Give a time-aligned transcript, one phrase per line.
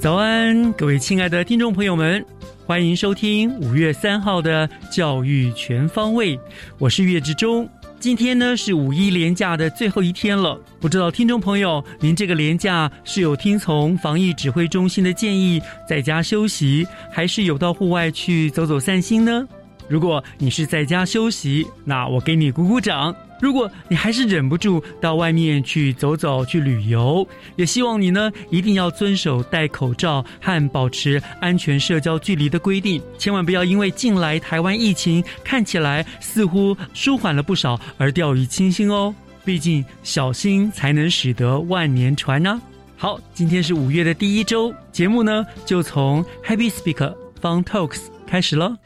[0.00, 2.24] 早安，各位亲爱的听众朋友们，
[2.64, 6.38] 欢迎收听五月三号的教育全方位。
[6.78, 7.68] 我是岳志忠。
[7.98, 19.48] 今天呢是五一连假的最后一天了，不知道听众朋友您这个连假是有听从防疫指挥中心的建议在家休息，还是有到户外去走走散心呢？
[19.88, 23.12] 如果你是在家休息，那我给你鼓鼓掌。
[23.40, 39.14] 如果你还是忍不住到外面去走走、去旅游，也希望你呢一定要遵守戴口罩和保持安全社交距离的规定，千万不要因为近来台湾疫情看起来似乎舒缓了不少而掉以轻心哦。
[39.44, 42.60] 毕竟小心才能使得万年船呢、
[42.96, 48.76] 好，今天是五月的第一周，节目呢就从 Happy Speak Fun Talks 开始了。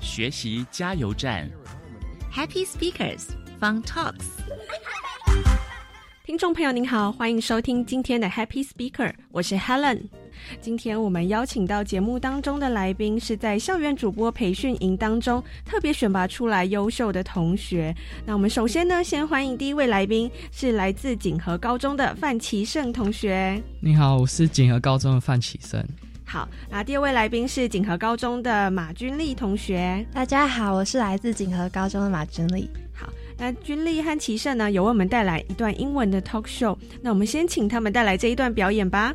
[0.00, 1.63] 学习加油站。
[2.34, 3.26] Happy Speakers
[3.60, 4.24] Fun Talks。
[6.24, 10.00] 听众朋友您好，欢迎收听今天的 Happy Speaker，我是 Helen。
[10.60, 17.94] 今天我们邀请到节目当中的来宾，是在校园主播培训营当中特别选拔出来优秀的同学。
[18.26, 23.62] 那我们首先呢，先欢迎第一位来宾，是来自锦和高中的范奇胜同学。
[23.78, 25.86] 你好，我是锦和高中的范启生。
[26.26, 30.04] 好，那第二位来宾是锦和高中的马君丽同学。
[30.12, 32.68] 大家好，我是来自锦和高中的马君丽。
[32.92, 33.08] 好，
[33.38, 36.76] 那君丽和齐胜呢，有为我们带来一段英文的 talk show。
[37.02, 39.14] 那我们先请他们带来这一段表演吧。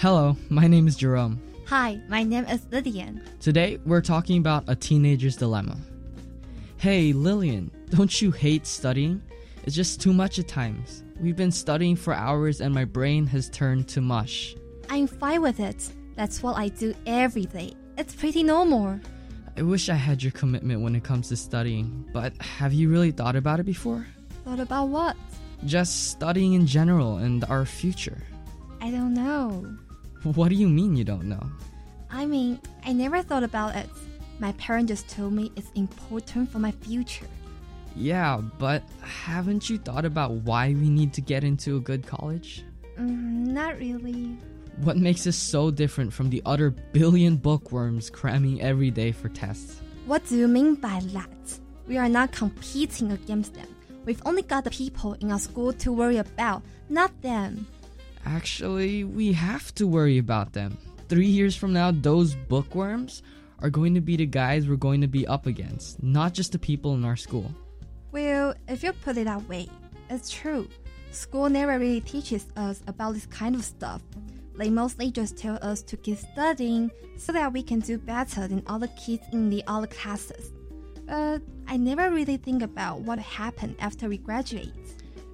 [0.00, 1.36] Hello, my name is Jerome.
[1.66, 3.20] Hi, my name is Lillian.
[3.40, 5.76] Today we're talking about a teenager's dilemma.
[6.78, 9.20] Hey, Lillian, don't you hate studying?
[9.64, 11.04] It's just too much at times.
[11.18, 14.54] We've been studying for hours and my brain has turned to mush.
[14.90, 15.90] I'm fine with it.
[16.16, 17.72] That's what I do every day.
[17.96, 19.00] It's pretty normal.
[19.56, 23.10] I wish I had your commitment when it comes to studying, but have you really
[23.10, 24.06] thought about it before?
[24.44, 25.16] Thought about what?
[25.64, 28.18] Just studying in general and our future.
[28.82, 29.66] I don't know.
[30.24, 31.42] What do you mean you don't know?
[32.10, 33.88] I mean, I never thought about it.
[34.38, 37.26] My parents just told me it's important for my future.
[37.96, 42.64] Yeah, but haven't you thought about why we need to get into a good college?
[42.98, 44.36] Mm, not really.
[44.78, 49.80] What makes us so different from the other billion bookworms cramming every day for tests?
[50.06, 51.60] What do you mean by that?
[51.86, 53.68] We are not competing against them.
[54.04, 57.66] We've only got the people in our school to worry about, not them.
[58.26, 60.76] Actually, we have to worry about them.
[61.08, 63.22] Three years from now, those bookworms
[63.60, 66.58] are going to be the guys we're going to be up against, not just the
[66.58, 67.54] people in our school.
[68.14, 69.68] Well, if you put it that way,
[70.08, 70.68] it's true.
[71.10, 74.02] School never really teaches us about this kind of stuff.
[74.56, 78.62] They mostly just tell us to keep studying so that we can do better than
[78.68, 80.52] other kids in the other classes.
[81.06, 84.70] But I never really think about what happened after we graduate.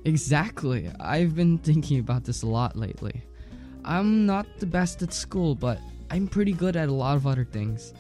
[0.07, 0.91] Exactly.
[1.01, 3.21] I've been thinking about this a lot lately.
[3.85, 5.79] I'm not the best at school, but
[6.11, 7.93] I'm pretty good at a lot of other things.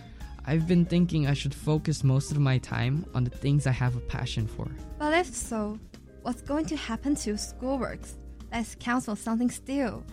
[0.47, 3.97] I've been thinking I should focus most of my time on the things I have
[3.97, 4.69] a passion for.
[4.99, 5.79] But if so,
[6.23, 8.15] what's going to happen to schoolworks?
[8.53, 10.05] Let's counsel something still.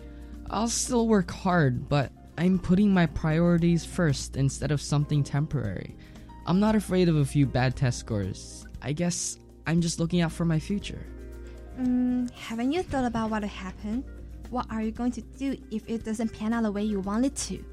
[0.49, 5.95] I'll still work hard, but I'm putting my priorities first instead of something temporary.
[6.45, 8.65] I'm not afraid of a few bad test scores.
[8.81, 11.05] I guess I'm just looking out for my future.
[11.79, 14.03] Mm, haven't you thought about what will happen?
[14.49, 17.25] What are you going to do if it doesn't pan out the way you want
[17.25, 17.63] it to?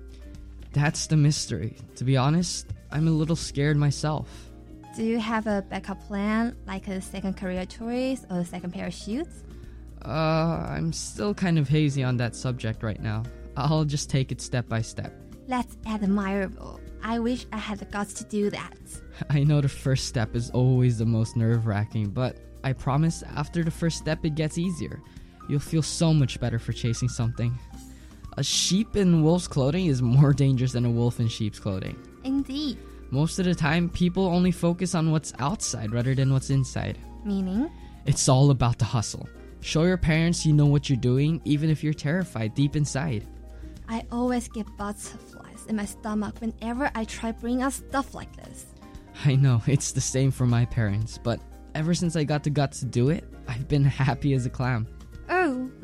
[0.74, 1.76] That's the mystery.
[1.96, 4.28] To be honest, I'm a little scared myself.
[4.96, 8.88] Do you have a backup plan, like a second career choice or a second pair
[8.88, 9.44] of shoes?
[10.04, 13.22] Uh, I'm still kind of hazy on that subject right now.
[13.56, 15.14] I'll just take it step by step.
[15.46, 16.80] That's admirable.
[17.02, 18.76] I wish I had the guts to do that.
[19.30, 23.62] I know the first step is always the most nerve wracking, but I promise after
[23.62, 25.00] the first step it gets easier.
[25.48, 27.56] You'll feel so much better for chasing something.
[28.36, 31.96] A sheep in wolf's clothing is more dangerous than a wolf in sheep's clothing.
[32.24, 32.78] Indeed.
[33.10, 36.98] Most of the time, people only focus on what's outside rather than what's inside.
[37.24, 37.70] Meaning?
[38.06, 39.28] It's all about the hustle.
[39.60, 43.26] Show your parents you know what you're doing, even if you're terrified deep inside.
[43.88, 48.66] I always get butterflies in my stomach whenever I try bring up stuff like this.
[49.24, 51.40] I know, it's the same for my parents, but
[51.74, 54.86] ever since I got the guts to do it, I've been happy as a clam.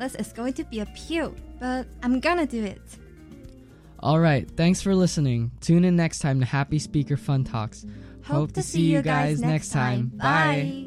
[0.00, 2.80] this is going to be a pew, but I'm gonna do it.
[4.02, 5.50] Alright, thanks for listening.
[5.60, 7.84] Tune in next time to Happy Speaker Fun Talks.
[8.24, 10.10] Hope, to see you guys next time.
[10.16, 10.86] Bye.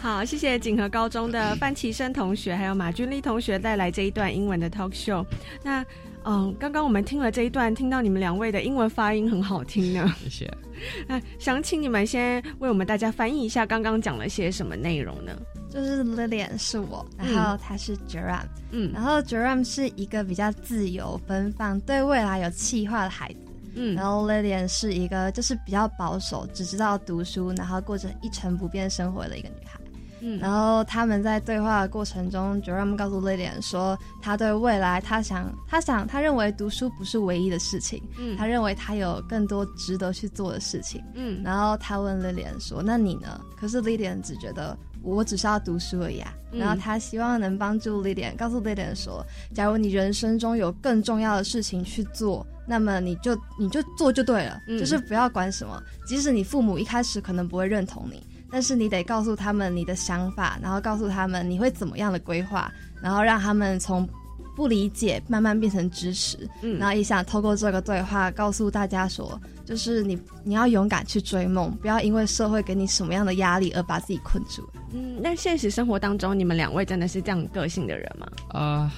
[0.00, 5.24] 好，谢谢锦和高中的范奇生同学，还有马君丽同学带来这一段英文的 talk show。
[5.62, 5.84] 那，
[6.24, 10.14] 嗯，刚刚我们听了这一段，听到你们两位的英文发音很好听呢。
[10.22, 10.54] 谢谢。
[11.07, 15.31] 那 想请你们先为我们大家翻译一下刚刚讲了些什么内容呢？
[15.69, 23.39] 就是 Lilian 是我，然后他是 Jerome，嗯然后 Jerome 是一个比较自由奔放、对未来有计划的孩子，
[23.75, 29.78] 嗯然后 Lilian 是一个就是比较保守，只知道读书，然后过着一成不变生活的一个女孩。
[30.21, 41.03] 嗯然后他们在对话的过程中，Jerome 告诉 Lilian 说，他对未来，他想，他想，他认为读书不是唯一的事情，嗯他认为他有更多值得去做的事情。
[41.13, 46.33] 嗯然后他问 Lilian 说：“那你呢？”可是 Lilian 只觉得我只是要读书而已啊。
[46.51, 49.23] 嗯然后他希望能帮助 Lilian，告诉 Lilian 说
[49.53, 55.81] ：“假如你人生中有更重要的事情去做，那么你就你就做就对了，嗯就是不要管什么。
[56.07, 64.07] 即使你父母一开始可能不会认同你，但是你得告诉他们你的想法，然后告诉他们你会怎么样的规划，然后让他们从。”
[64.55, 74.69] 不理解，慢慢变成支持，嗯然后也想透过这个对话告诉大家说，就是你你要勇敢去追梦，不要因为社会给你什么样的压力而把自己困住。
[74.91, 78.27] 嗯，那现实生活当中，你们两位真的是这样个性的人吗？
[78.49, 78.91] 呃，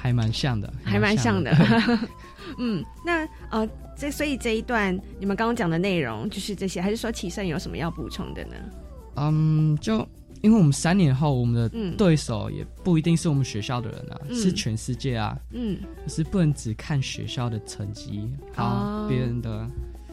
[0.00, 1.98] 还蛮像的，还蛮像的的。。
[2.58, 8.54] 嗯，那呃，这所以这一段你们刚刚讲的内容就是这些，还是说启胜有什么要补充的呢？
[9.20, 10.06] 嗯，就
[10.42, 11.96] 因为我们三年后，我们的嗯。
[11.96, 14.36] 对手也不一定是我们学校的人啊，嗯。
[14.36, 18.62] 是全世界啊，嗯，就是不能只看学校的成绩，哦。
[18.64, 19.68] 啊，别人的。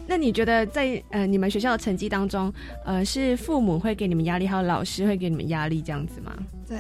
[0.07, 2.54] 那你觉得在呃你们学校的成绩当中，
[2.84, 6.31] 呃是父母会给你们压力，还有老师会给你们压力这样子吗？
[6.68, 6.78] 对，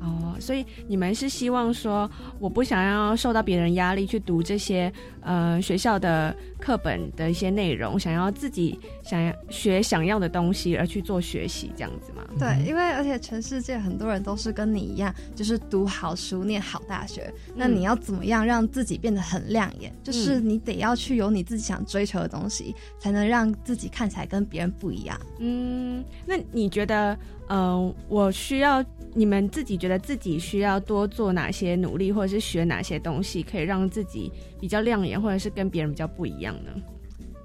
[0.00, 12.22] 哦，所以你们是希望说，我不想要受到别人压力去读这些呃学校的课本的一些内容，想要自己想要学想要的东西而去做学习这样子吗？
[12.38, 17.32] 对，因为而且全世界很多人都是跟你一样，就是读好书、念好大学。
[17.54, 19.92] 那你要怎么样让自己变得很亮眼？
[20.02, 25.18] 就是你得要去有你自己想追求的东西，才能让自己看起来跟别人不一样。
[25.38, 27.16] 嗯，那你觉得，
[27.48, 28.84] 嗯、我需要
[29.14, 36.70] 你们自己觉得自己需要多做哪些努力，或者是学哪些东西，可以让自己比较亮眼，或者是跟别人比较不一样呢？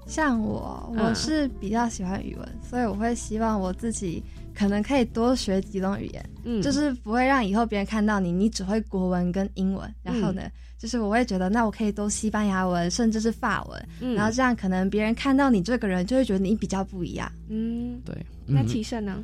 [0.06, 4.22] 像我，嗯我是比较喜欢语文，所以我会希望我自己
[4.54, 9.94] 可能可以多学几种语言，嗯，就是不会让以后别人看到你，你只会国文跟英文。
[10.02, 10.42] 然后呢，
[10.76, 13.88] 就是我会觉得，那我可以多西班牙文，甚至是法文。
[14.00, 17.30] 嗯，然后这样可能别人看到你这个人，就会觉得你比较不一样。
[17.48, 19.22] 嗯，对，那嗯提升呢？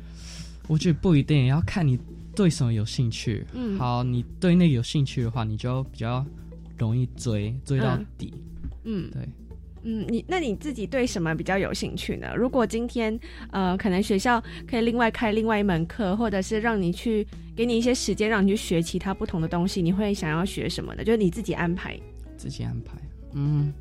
[0.69, 1.99] 我觉得不一定，要看你
[2.35, 3.43] 对什么有兴趣。
[3.53, 6.23] 嗯好，你对那个有兴趣的话，你就比较
[6.77, 8.33] 容易追，追到嗯底。
[8.83, 9.29] 嗯对，
[9.81, 12.33] 嗯，你那你自己对什么比较有兴趣呢？
[12.35, 21.03] 如果今天呃，可能学校可以另外开另外一门课，或者是让你去给你一些时间，让你去学其他不同的东西，你会想要学什么呢？
[21.03, 21.99] 就是你自己安排。
[22.37, 22.93] 自己安排。
[23.33, 23.73] 嗯，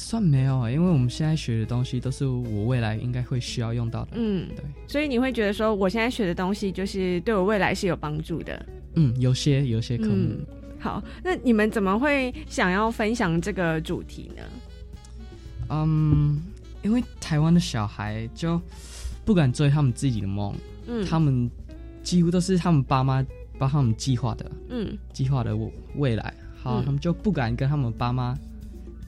[0.00, 4.12] 算没有啊，因为我们现在学的东西都是我未来应该会需要用到的。
[4.14, 8.66] 嗯，对，所以你会觉得说，我现在学的东西就是对我未来是有帮助的。
[8.94, 10.14] 嗯，有些有些科目。
[10.14, 10.46] 嗯
[10.80, 14.42] 好，那你们怎么会想要分享这个主题呢？
[15.70, 16.40] 嗯，
[16.82, 18.60] 因为台湾的小孩就
[19.24, 20.54] 不敢追他们自己的梦，
[20.86, 21.50] 嗯，他们
[22.04, 23.26] 几乎都是他们爸妈
[23.58, 25.58] 帮他们计划的，嗯计划的
[25.96, 26.32] 未来。
[26.62, 28.38] 好，嗯他们就不敢跟他们爸妈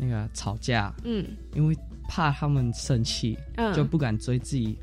[0.00, 1.76] 那个吵架，嗯因为
[2.08, 4.78] 怕他们生气，嗯，就不敢追自己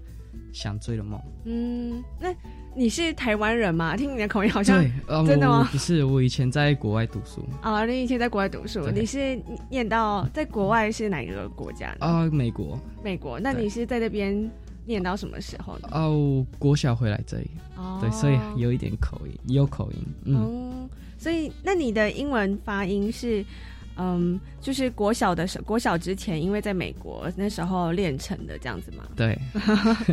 [0.54, 1.20] 想追的梦。
[1.46, 2.34] 嗯，那
[2.76, 3.98] 你是台湾人吗？
[3.98, 4.82] 听你的口音好像
[5.26, 12.06] 真的吗我不是，我以前在国外读书啊，你以前在国外读书，你是念到在国外是哪一个国家呢？
[12.06, 13.40] 啊，美国美国。
[13.40, 14.50] 那你是在那边
[14.86, 15.90] 念到什么时候呢？
[15.92, 23.44] 哦，国小回来这里，哦对，所以有一点口音，有口音，嗯，哦，所以那你的英文发音是，
[23.98, 29.04] 嗯，就是国小的时国小之前，因为在美国那时候练成的这样子嘛？
[29.16, 29.38] 对，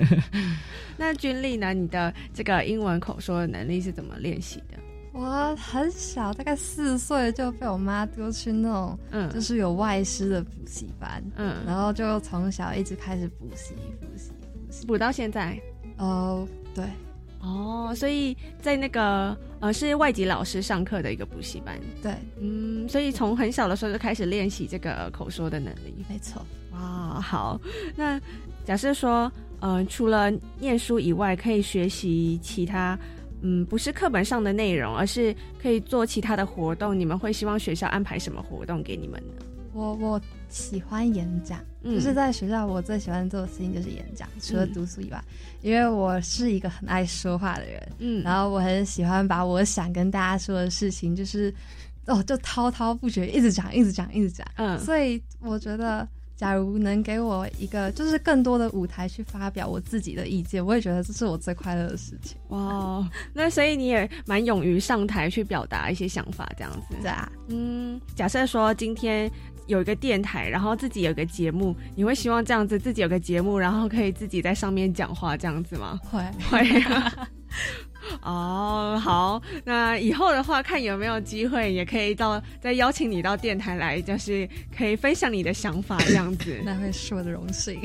[0.96, 1.72] 那君丽呢？
[1.74, 4.78] 你的这个英文口说的能力是怎么练习的？
[5.12, 14.86] 我很小，大概四岁就被我妈丢去那种嗯就是有外师的补习班，嗯，然后就从小一直开始补习补习补习。
[14.86, 15.56] 补到现在。
[15.98, 16.84] 哦，对，
[17.40, 26.04] 哦，所以在那个呃是外籍老师上课的一个补习班，对，嗯，所以从很小的时候就开始练习这个口说的能力。
[26.06, 26.44] 没错。
[26.72, 27.58] 哇，好，
[27.96, 28.20] 那
[28.62, 30.30] 假设说，呃，除了
[30.60, 32.98] 念书以外，可以学习其他，
[33.40, 36.98] 嗯，不是课本上的内容，而是可以做其他的活动。
[36.98, 39.46] 你们会希望学校安排什么活动给你们呢？
[39.72, 45.22] 我我喜欢演讲，嗯就是在学校我最喜欢做的事情就是演讲，除了读书以外，
[45.62, 51.54] 因为我是一个很爱说话的人，嗯然后我很喜欢把我想跟大家说的事情，就是
[52.06, 56.08] 哦就滔滔不绝，一直讲，一直讲，一直讲，嗯所以我觉得。
[56.36, 62.36] 假如能给我一个就是更多的舞台去发表我自己的意见，我也觉得这是我最快乐的事情。
[62.48, 66.96] 哇，那所以你也蛮勇于上台去表达一些想法，这样子。
[67.00, 69.30] 对啊，嗯，假设说今天
[69.66, 75.98] 有一个电台，然后自己有一个节目，你会希望这样子自己有个节目，然后可以自己在上面讲话这样子吗？
[76.10, 76.82] 会会。
[78.22, 86.60] 哦，好，那以后的话，看有没有机会，也可以到再邀请你到电台来，就是可以分享你的想法这样子。
[86.64, 87.80] 那会是我的荣幸。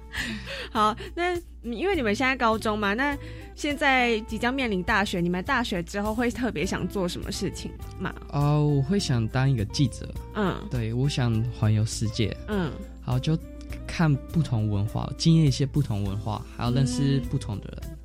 [0.70, 3.16] 好，那嗯因为你们现在高中嘛，那
[3.54, 8.14] 现在即将面临大学，你们大学之后会特别想做什么事情吗？
[8.30, 12.70] 哦，我会想当一个记者，嗯对我想环游世界，嗯
[13.02, 13.36] 好就
[13.86, 17.90] 看不同文化，经验一些不同文化，还要认识不同的人。
[17.90, 17.95] 哦，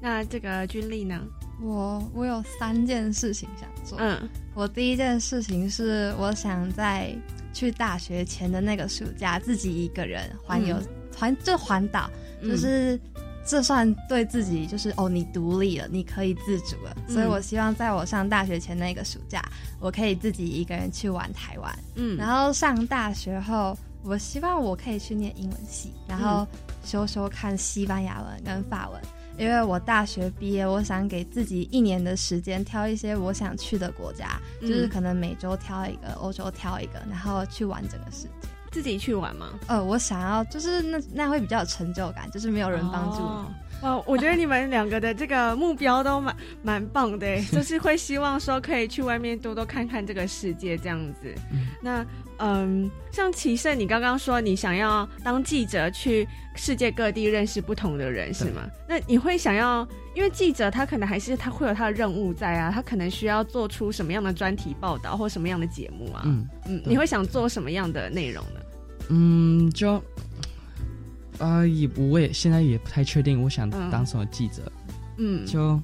[0.00, 1.20] 那这个军力呢？
[1.62, 3.98] 我我有三件事情想做。
[4.00, 7.14] 嗯我第一件事情是，我想在
[7.52, 10.76] 去大学前的那个暑假，自己一个人环游、
[11.16, 12.98] 环就环岛，嗯就是
[13.46, 16.96] 这算对自己就是哦，你独立了，你可以自主了。
[17.06, 19.42] 嗯所以我希望在我上大学前那个暑假，
[19.80, 21.78] 我可以自己一个人去玩台湾。
[21.96, 26.46] 嗯然后上大学后，我希望我可以去念英文系，然后
[26.84, 29.00] 修修看西班牙文跟法文。
[29.40, 38.48] 因为我大学毕业，我想给自己一年的时间挑一些我想去的国家，嗯就是可能美洲挑一个，欧洲挑一个，然后去玩整个世界。
[38.70, 39.58] 自己去玩吗？
[39.66, 43.24] 呃，我想要就是那那会比较有成就感，就是没有人帮助你。
[43.24, 43.46] 哦
[43.82, 51.34] 哇，我觉得你们两个的这个目标都蛮蛮棒的，就是会希望说可以去外面多多看看这个世界这样子。
[51.80, 52.04] 那
[52.40, 58.62] 嗯，像齐胜，你刚刚说你想要当记者去世界各地认识不同的人是吗？
[58.88, 66.22] 那你会想要，因为记者他可能还是他会有他的任务在啊，他可能需要做出什么样的专题报道或什么样的节目啊？
[66.24, 68.60] 嗯嗯，你会想做什么样的内容呢？
[69.10, 70.02] 嗯，就
[71.38, 74.70] 啊、也不我也现在也不太确定，我想嗯当什么记者。
[75.16, 75.80] 嗯，就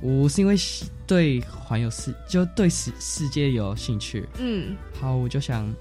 [0.00, 5.72] 我是因为喜对环游世就对世世界有兴趣，嗯好，我就想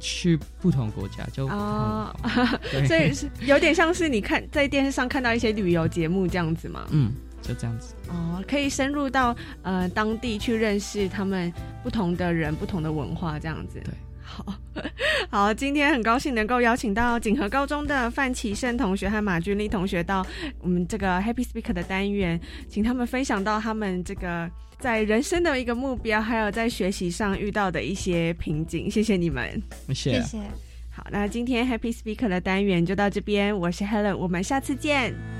[0.00, 2.12] 去不同国家，就哦。
[2.88, 6.86] 所以是有点像是你看在电视上看到一些旅游节目这样子嘛？
[6.90, 7.12] 嗯，
[7.42, 7.94] 就这样子。
[8.08, 13.80] 哦，可以深入到呃当地去认识他们不同的人、不同的文化这样子。
[13.84, 14.54] 对，好
[15.30, 20.24] 好，今天很高兴能够邀请到锦和高中的范启胜同学和马君丽同学到
[20.60, 28.90] 我们这个 Happy Speaker 的单元，请他们分享到他们这个在人生的一个目标，还有在学习上遇到的一些瓶颈。
[28.90, 29.60] 谢谢你们。
[29.88, 30.12] 谢谢。
[30.20, 30.38] 谢谢。
[30.92, 35.39] 好，那今天 Happy Speaker 的单元就到这边，我是 Helen，我们下次见。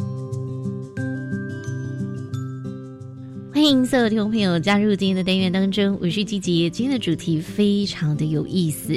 [3.61, 6.67] 欢迎所有听众朋友加入今天的单元当中，我是季杰。
[6.67, 8.91] 今天的主题非常的有意思，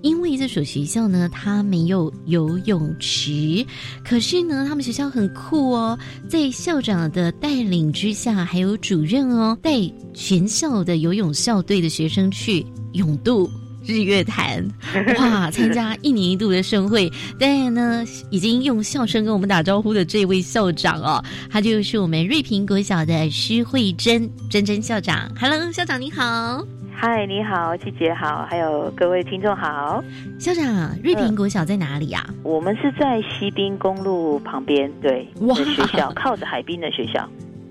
[0.00, 3.62] 因为这所学校呢，它没有游泳池，
[4.02, 5.98] 可是呢，他们学校很酷哦，
[6.30, 9.72] 在校长的带领之下，还有主任哦，带
[10.14, 13.50] 全校的游泳校队的学生去泳渡。
[13.86, 14.66] 日月潭，
[15.18, 15.50] 哇！
[15.50, 25.30] 参加一年一度的盛会，当然呢，已经用笑声跟我们打招呼的这位校长哦，他就是我们瑞平国小的施慧珍珍珍校长。
[25.40, 26.66] Hello，校长你好。
[26.98, 30.02] 嗨，你好，季姐好，还有各位听众好。
[30.38, 30.64] 校长，
[31.04, 32.28] 瑞平国小在哪里啊？
[32.42, 37.28] 我们是在西滨公路旁边，对，哇，学校靠着海滨的学校。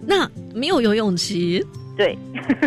[0.08, 1.66] 那没有游泳池。
[1.98, 2.18] 对，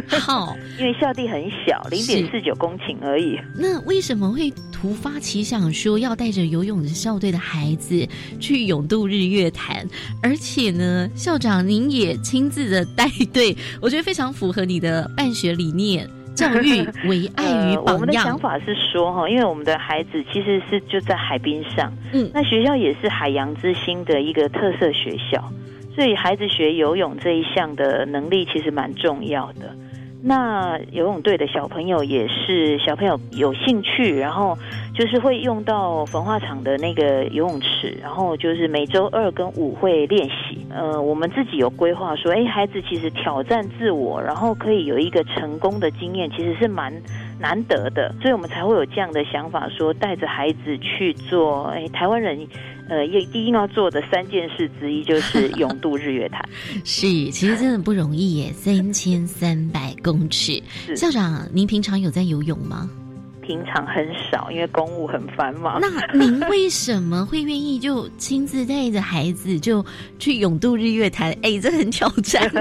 [0.08, 3.38] 好， 因为校地很小，零点四九公顷而已。
[3.54, 8.06] 那为什么会突发奇想说要带着游泳的校队的孩子
[8.40, 9.86] 去泳渡日月潭？
[10.22, 17.94] 而且呢，校长您也亲自的带队，我觉得非常符合你的办学理念，教育 为爱与榜样。
[17.94, 25.52] 我们的想法是说哈，因为我们的孩子其实是就在海滨上，嗯，那学校也是海洋之星的一个特色学校。
[25.98, 29.74] 对孩子学游泳这一项的能力其实蛮重要的。
[30.22, 34.56] 那游泳队的小朋友也是小朋友有兴趣，然后
[34.94, 40.64] 就是会用到焚化厂的那个游泳池，然后就是每周二跟五会练习。
[40.70, 46.92] 呃，我们自己有规划说，哎，孩子其实挑战自我，然后可以有一个成功的经验，其实是蛮
[47.40, 51.64] 难得的，所以我们才会有这样的想法，说带着孩子去做。
[51.64, 52.46] 哎，台湾人。
[52.88, 56.42] 呃，一第一要做的三件事之一就是 永渡日月潭。
[56.84, 60.62] 是，其实真的不容易耶，三千三百公尺。
[60.96, 62.88] 校长，您平常有在游泳吗？
[63.48, 65.80] 平常很少，因为公务很繁忙。
[65.80, 69.82] 那您为什么会愿意就亲自带着孩子就
[70.18, 71.32] 去永渡日月潭？
[71.42, 72.60] 哎，这很挑战呢。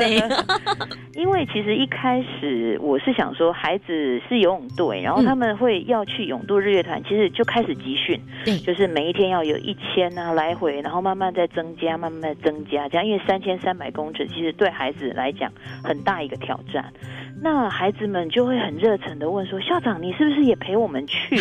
[1.17, 15.51] 因为其实一开始我是想说，孩子是游泳队，然后他们会要去永渡日月潭，其实就开始集训，对，就是每一天要有一千啊来回，然后慢慢再增加，慢慢增加，这样因为三千三百公尺，其实对孩子来讲
[15.83, 16.93] 很大一个挑战。
[17.41, 21.35] 那孩子们就会很热忱的问说：“校长，你是不是也陪我们去？”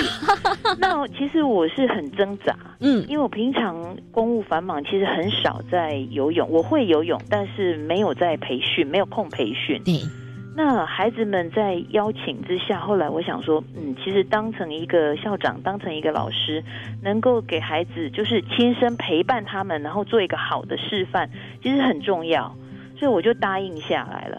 [0.80, 6.48] 那其实我是很挣扎，嗯，因为我平常公务繁忙，其实很少在游泳。
[6.50, 9.80] 我会游泳，但是没有在培训，没有空培训。
[9.84, 10.00] 对。
[10.58, 16.64] 那孩子们在邀请之下，后来我想说，嗯，其实当成一个校长，当成一个老师，
[17.02, 21.28] 能够给孩子就是亲身陪伴他们，然后做一个好的示范，
[21.62, 22.56] 其实很重要，
[22.98, 24.38] 所以我就答应下来了。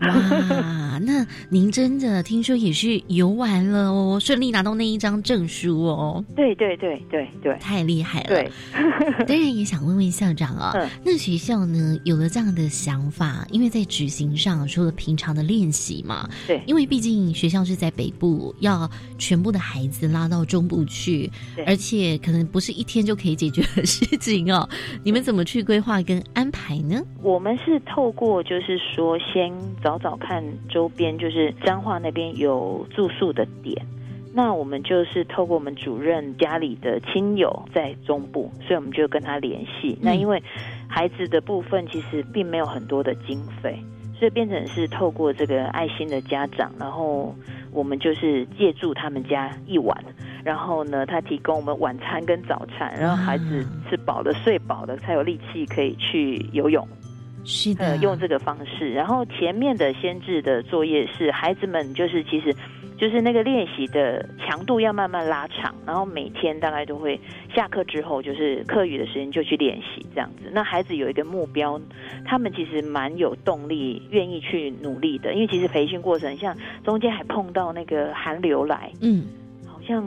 [0.00, 6.22] 哇，那您真的听说也是游完了哦，顺利拿到那一张证书哦。
[6.34, 8.26] 对对对对对，太厉害了。
[8.28, 8.50] 对，
[9.24, 21.30] 当然也想问问校长啊，那学校呢有了这样的想法，因为在执行上除了平常的练习嘛，对，因为毕竟学校是在北部，要全部的孩子拉到中部去，
[21.66, 24.68] 而且可能不是一天就可以解决的事情哦。
[25.02, 27.00] 你们怎么去规划跟安排呢？
[27.22, 29.54] 我们是透过就是说先。
[29.84, 33.86] 找找看周边，就是彰化那边有住宿的点，
[34.32, 39.98] 那我们就是透过我们主任家里的亲友在中部，所以我们就跟他联系。
[40.00, 40.42] 那因为
[40.88, 43.78] 孩子的部分其实并没有很多的经费，
[44.18, 47.34] 所以变成是透过这个爱心的家长，然后
[47.70, 49.94] 我们就是借住他们家一晚，
[50.42, 56.88] 然后呢，他提供我们晚餐跟早餐，然后孩子吃饱了睡饱了，才有力气可以去游泳。
[57.44, 58.92] 是的，用这个方式。
[58.92, 62.54] 然后前面的先制的作业是孩子们，就是其实
[62.96, 67.20] 就是那个练习的强度要慢慢拉长，然后每天大概都会
[67.54, 70.50] 下课之后，就是课余的时间就去练习这样子。
[70.52, 71.80] 那孩子有一个目标，
[72.24, 75.34] 他们其实蛮有动力，愿意去努力的。
[75.34, 79.26] 因为其实培训过程，像中间还碰到那个寒流来，嗯，
[79.66, 80.04] 好像。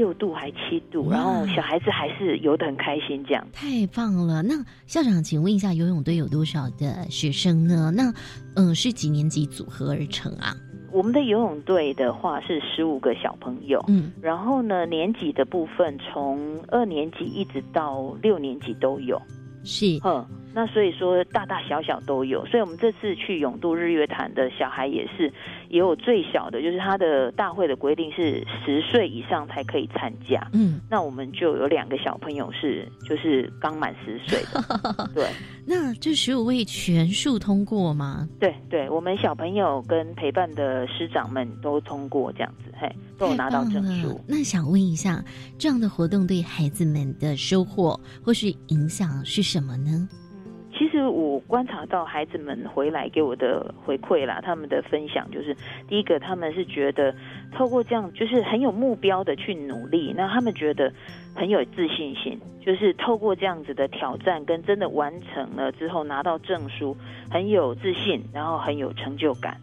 [0.00, 4.42] 六度还七度，然后小孩子还是游得很开心，这样太棒了。
[4.42, 4.54] 那
[4.86, 7.92] 校长，请问一下，游泳队有多少的学生呢？
[7.94, 8.10] 那
[8.56, 10.56] 嗯，是几年级组合而成啊？
[10.90, 19.20] 我们的游泳队的话是十五个小朋友，嗯，然后呢，年级的部分从二年级一直到六年级都有，
[19.64, 20.24] 是，嗯。
[20.52, 25.32] 那所以说大大小小都有，所以我们这次去永渡日月潭的小孩也是，
[25.68, 30.46] 也有最小的，就是他的大会的规定是十岁以上才可以参加。
[30.52, 35.10] 嗯，那我们就有两个小朋友是就是刚满十岁的。
[35.14, 35.28] 对，
[35.64, 38.28] 那这十五位全数通过吗？
[38.40, 44.20] 对，对我们小朋友跟陪伴的师长们都通过，这样子，嘿，都有拿到证书。
[44.26, 45.24] 那想问一下，
[45.56, 50.08] 这样的活动对孩子们的收获或是影响是什么呢？
[50.80, 55.54] 其实我观察到孩子们回来给我的回馈啦，他们的分享就是，
[55.86, 57.14] 第一个他们是觉得
[57.52, 60.90] 透过这样就是很有目标的去努力，那他们觉得
[61.34, 66.96] 很有自信心，就是透过这样子的挑战跟真的完成了之后拿到证书，
[67.30, 69.58] 很有自信，然后很有成就感。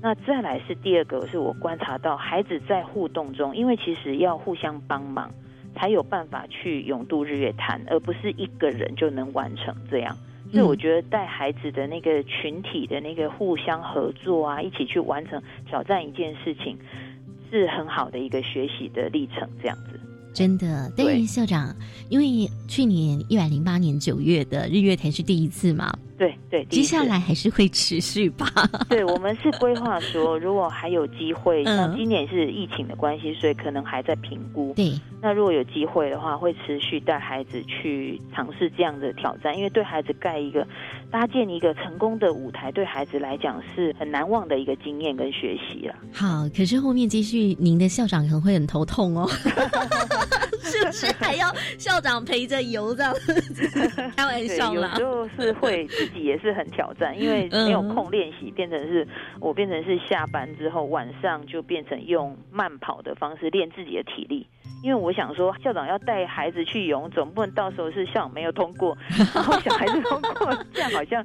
[0.00, 5.28] 那再来是第二个，是我观察到孩子在互动中，因为其实要互相帮忙。
[5.74, 10.14] 才有办法去勇渡日月潭，而不是一个人就能完成这样。
[10.52, 16.76] 所以我觉得带孩子的那个群体的那个互相合作啊，一起去完成挑战一件事情，
[17.50, 19.48] 是很好的一个学习的历程。
[19.62, 19.98] 这样子，
[20.34, 20.92] 真的。
[20.94, 21.74] 对于校长，
[22.10, 25.90] 因为去年一百零八年九月的日月潭是第一次嘛？
[26.22, 28.46] 对对，接下来还是会持续吧。
[28.88, 34.72] 对，我们是规划说，如果还有机会，像今年是疫情的关系，所以可能还在评估。
[34.76, 40.64] 对，那如果有机会的话，会持续带孩子去尝试这样的挑战，因为对孩子盖一个
[41.10, 45.94] 搭建一个成功的舞台，对孩子来讲是很难忘的一个经验跟学习了。
[46.12, 49.28] 好，可是后面继续，您的校长可能会很头痛哦，
[50.72, 51.46] 是不是还要
[51.78, 53.14] 校长陪着游这样？
[54.16, 55.86] 开玩笑啦，有时候是会。
[56.14, 59.06] 也是很挑战，因为没有空练习，变成是
[59.40, 64.46] 我变成是下班之后晚上就变成用慢跑的方式练自己的体力。
[64.82, 68.96] 因为我想说，校长要带孩子去游，总不能到时候是校长没有通过，
[69.34, 71.24] 然后小孩子通过，这样好像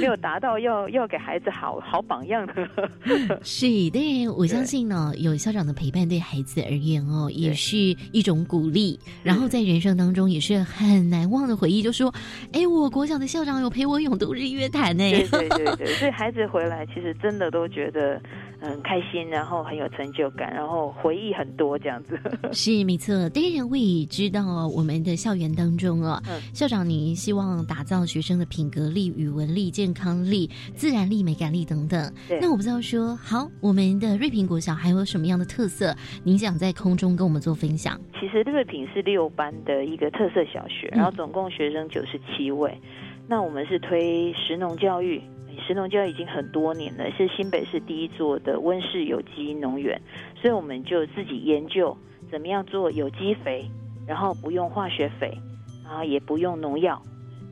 [0.00, 2.68] 没有达到要要给孩子好好榜样的。
[3.44, 7.76] 是，对，我相信呢，有校长的陪伴，对孩子而言哦，也是
[8.12, 8.98] 一种鼓励。
[9.22, 12.12] 然后在人生当中也是很难忘的回忆，就说，
[12.52, 15.10] 哎，我国小的校长有陪我勇渡日月潭呢。
[15.10, 18.20] 对对对对，所以孩子回来其实真的都觉得。
[18.60, 22.18] 很开心，然后很有成就感，然后回忆很多这样子。
[22.52, 26.20] 是没错，当然我也知道我们的校园当中哦，
[26.52, 32.12] 校长您希望打造学生的品格力、语文力、健康力、自然力、美感力等等。
[32.40, 35.94] 那我不知道说，好，我们的瑞平国小还有什么样的特色？
[36.22, 37.98] 您想在空中跟我们做分享？
[38.20, 42.78] 其实瑞平是六班的一个特色小学，然后总共学生九十七位。
[43.26, 45.22] 那我们是推实农教育。
[45.60, 50.00] 石农教已经很多年了，是新北市第一座的温室有机农园，
[50.40, 51.96] 所以我们就自己研究
[52.30, 53.64] 怎么样做有机肥，
[54.06, 55.36] 然后不用化学肥，
[55.84, 57.00] 然后也不用农药，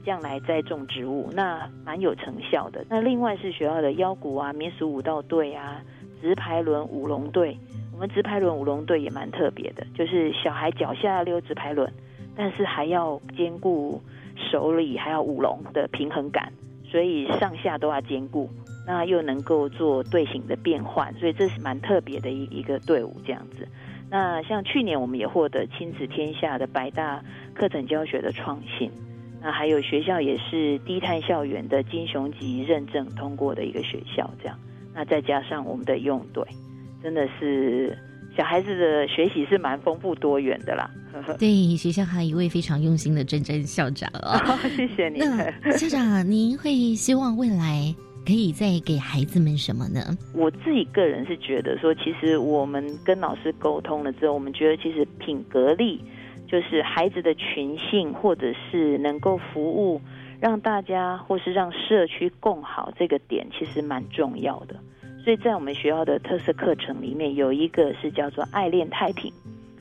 [0.05, 2.85] 这样来栽种植物，那蛮有成效的。
[2.89, 5.81] 那另外是学校的腰鼓啊、民俗舞蹈队啊、
[6.21, 7.57] 直排轮舞龙队，
[7.93, 11.93] 我们直排轮舞龙队也蛮特别的，就是小孩脚下溜直排轮，
[12.37, 14.01] 但是还要兼顾
[14.51, 16.53] 手里还要舞龙的平衡感。
[16.91, 18.49] 所以上下都要兼顾，
[18.87, 23.69] 那又能够做队形的变换，所以这是蛮特别的一一个队伍这样子。
[24.11, 27.23] 那像去年我们也获得亲子天下的百大
[27.55, 28.91] 课程教学的创新，
[29.43, 34.59] 那还有学校也是低碳校园的金雄级认证通过的一个学校，这样。
[34.95, 36.43] 那再加上我们的用队，
[37.03, 37.97] 真的是。
[38.39, 40.89] 小孩子的学习是蛮丰富多元的啦。
[41.41, 44.39] 对，学校还有一位非常用心的真真校长哦，
[44.77, 45.19] 谢谢你。
[45.19, 47.93] 那校长，您会希望未来
[48.25, 50.17] 可以再给孩子们什么呢？
[50.35, 56.01] 我自己个人是觉得说，其实我们跟老师沟通了之后，我们觉得其实品格力
[56.47, 60.01] 就是孩子的群性，或者是能够服务
[60.39, 64.77] 让大家，或是让社区共好这个点，其实蛮重要的。
[65.25, 69.33] 所以在我们学校的特色课程里面，有一个是叫做“爱恋太平”。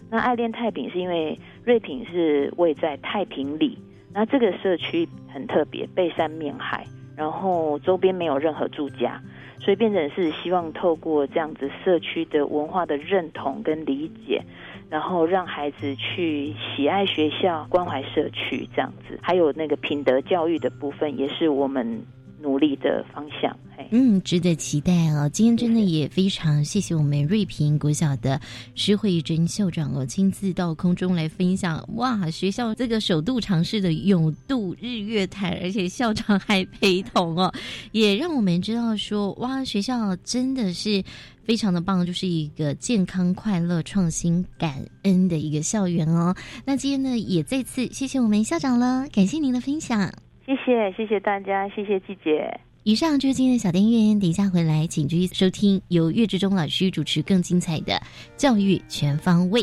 [0.09, 3.77] 那“爱恋太平”是因为瑞品是位在太平里，
[4.13, 9.21] 那这个社区很特别，背山面海，然后周边没有任何住家，
[9.59, 14.41] 所以变成是希望透过这样子社区的文化的认同跟理解，
[14.89, 19.19] 然后让孩子去喜爱学校、关怀社区这样子。
[19.21, 22.01] 还有那个品德教育的部分，也是我们。
[22.39, 23.55] 努力的方向，
[23.91, 25.27] 嗯，值得期待哦。
[25.29, 28.39] 今天真的也非常谢谢我们瑞平国小的
[28.75, 31.83] 施慧珍校长哦，亲自到空中来分享。
[31.95, 37.51] 哇，学校这个首度尝试的永渡日月潭，而且校长还陪同哦，
[37.91, 41.03] 也让我们知道说，哇，学校真的是
[41.43, 46.35] 非常的棒，就是一个健康、快乐、创新、感恩的一个校园哦。
[46.65, 50.26] 那今天呢，也再次谢谢我们校长了，感谢您的分享。
[50.47, 52.57] 谢谢，谢谢大家，谢谢季姐。
[52.83, 58.01] 以上就是今天的小电影院，等一下回来，请继续收听由岳志忠老师主持更精彩的
[58.37, 59.61] 教育全方位。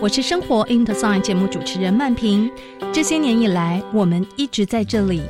[0.00, 2.48] 我是生活 in the Sun 节目主持人曼平。
[2.92, 5.22] 这些年以来，我们一直在这里。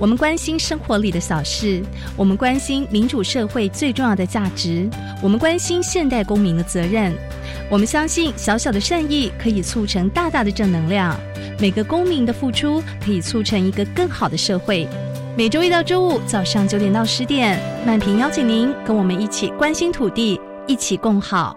[0.00, 1.80] 我们关心生活里的小事，
[2.16, 4.90] 我们关心民主社会最重要的价值，
[5.22, 7.14] 我们关心现代公民的责任。
[7.70, 11.16] 我们相信小小的善意可以促成大大的正能量，
[11.60, 14.88] 每个公民的付出可以促成一个更好的社会。
[15.36, 21.56] 每周一到周五早上九点到十点，曼平邀请您跟我们一起关心土地，一起共好。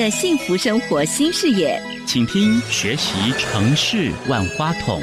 [0.00, 4.98] 的幸福生活新视野，请听学习城市万花筒。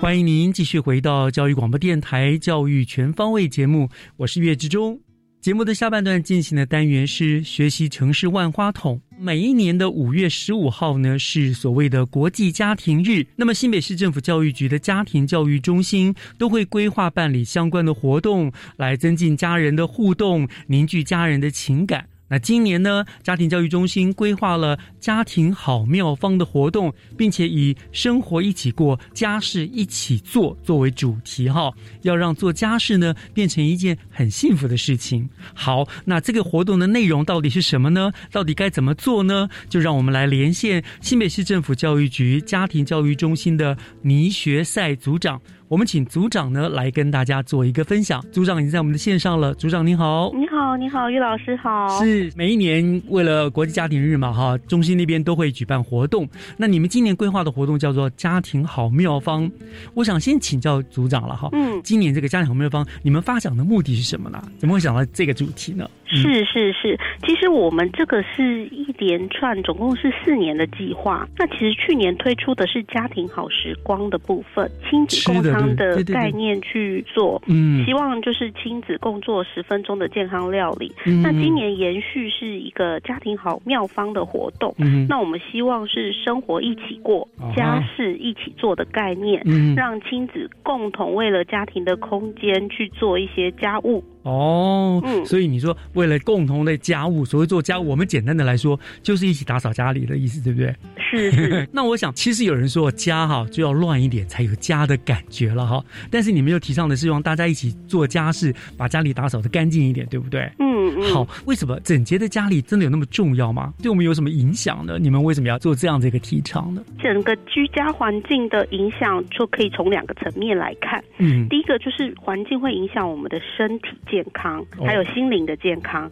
[0.00, 4.96] 欢迎您继续回到教育广播电台《教育全方位》节目，我是岳志忠。
[5.40, 9.00] 节目的下半段进行的单元是学习城市万花筒。
[9.18, 13.26] 每一年的五月十五号呢，是所谓的国际家庭日。
[13.34, 22.06] 那么新北市政府教育局的家庭教育中心都会规划办理相关的活动，来增进家人的互动，凝聚家人的情感。
[22.30, 35.28] 那今年呢，家庭教育中心规划了家庭好妙方的活动，并且以生活一起过，家事一起做作为主题，哈，要让做家事呢变成一件很幸福的事情。
[35.54, 38.12] 好，那这个活动的内容到底是什么呢？
[38.30, 39.48] 到底该怎么做呢？
[39.68, 45.40] 就让我们来连线新北市政府教育局家庭教育中心的倪学赛组长。
[45.68, 48.24] 我们请组长呢来跟大家做一个分享。
[48.32, 49.54] 组长已经在我们的线上了。
[49.54, 52.02] 组长您好，你好，你好，于老师好。
[52.02, 56.26] 是每一年为了国际家庭日嘛，哈，中心那边都会举办活动。
[56.56, 59.50] 那你们今年规划的活动叫做“家庭好妙方”。
[59.92, 61.50] 我想先请教组长了哈。
[61.52, 64.42] 嗯，今年这个“家庭好妙方”，你们发想的目的是什么呢？
[64.56, 65.86] 怎么会想到这个主题呢？
[66.08, 71.28] 是是是，其实我们这个是一连串，总共是四年的计划。
[71.38, 75.68] 那其实去年推出的是“家庭好时光”的部分，亲子共餐。
[75.78, 80.90] 的概念去做，嗯，希望就是亲子共做十分钟的健康料理。
[81.22, 84.74] 那今年延续是一个家庭好妙方的活动，
[85.08, 89.42] 那我们希望是生活一起过，家事一起做的概念，
[89.76, 94.02] 让亲子共同为了家庭的空间去做一些家务。
[94.28, 100.74] 哦，嗯所以你说为了共同的家务，所谓做家务，我们简单的来说就是一起打扫家里的意思，对不对？
[100.98, 101.66] 是。
[101.72, 110.42] 那我想，其实有人说家哈就要乱一点才有家的感觉了哈，但是你们又提倡的是让大家一起做家事，把家里打扫的干净一点，对不对？
[110.58, 111.14] 嗯嗯。
[111.14, 113.72] 好，为什么整洁的家里真的有那么重要吗？
[113.82, 114.98] 对我们有什么影响呢？
[115.00, 116.82] 你们为什么要做这样的一个提倡呢？
[117.00, 121.02] 整个居家环境的影响就可以从两个层面来看。
[121.16, 121.48] 嗯。
[121.48, 124.17] 第一个就是环境会影响我们的身体健。
[124.18, 126.10] 健康还有心灵的健康，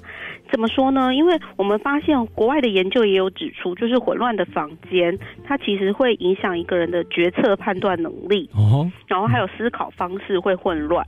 [0.49, 1.13] 怎么说呢？
[1.13, 11.05] 因为我们发现国外的研究也有指出，就是混乱的房间，它其实会影响一个人的决策判断能力哦，然后还有思考方式会混乱。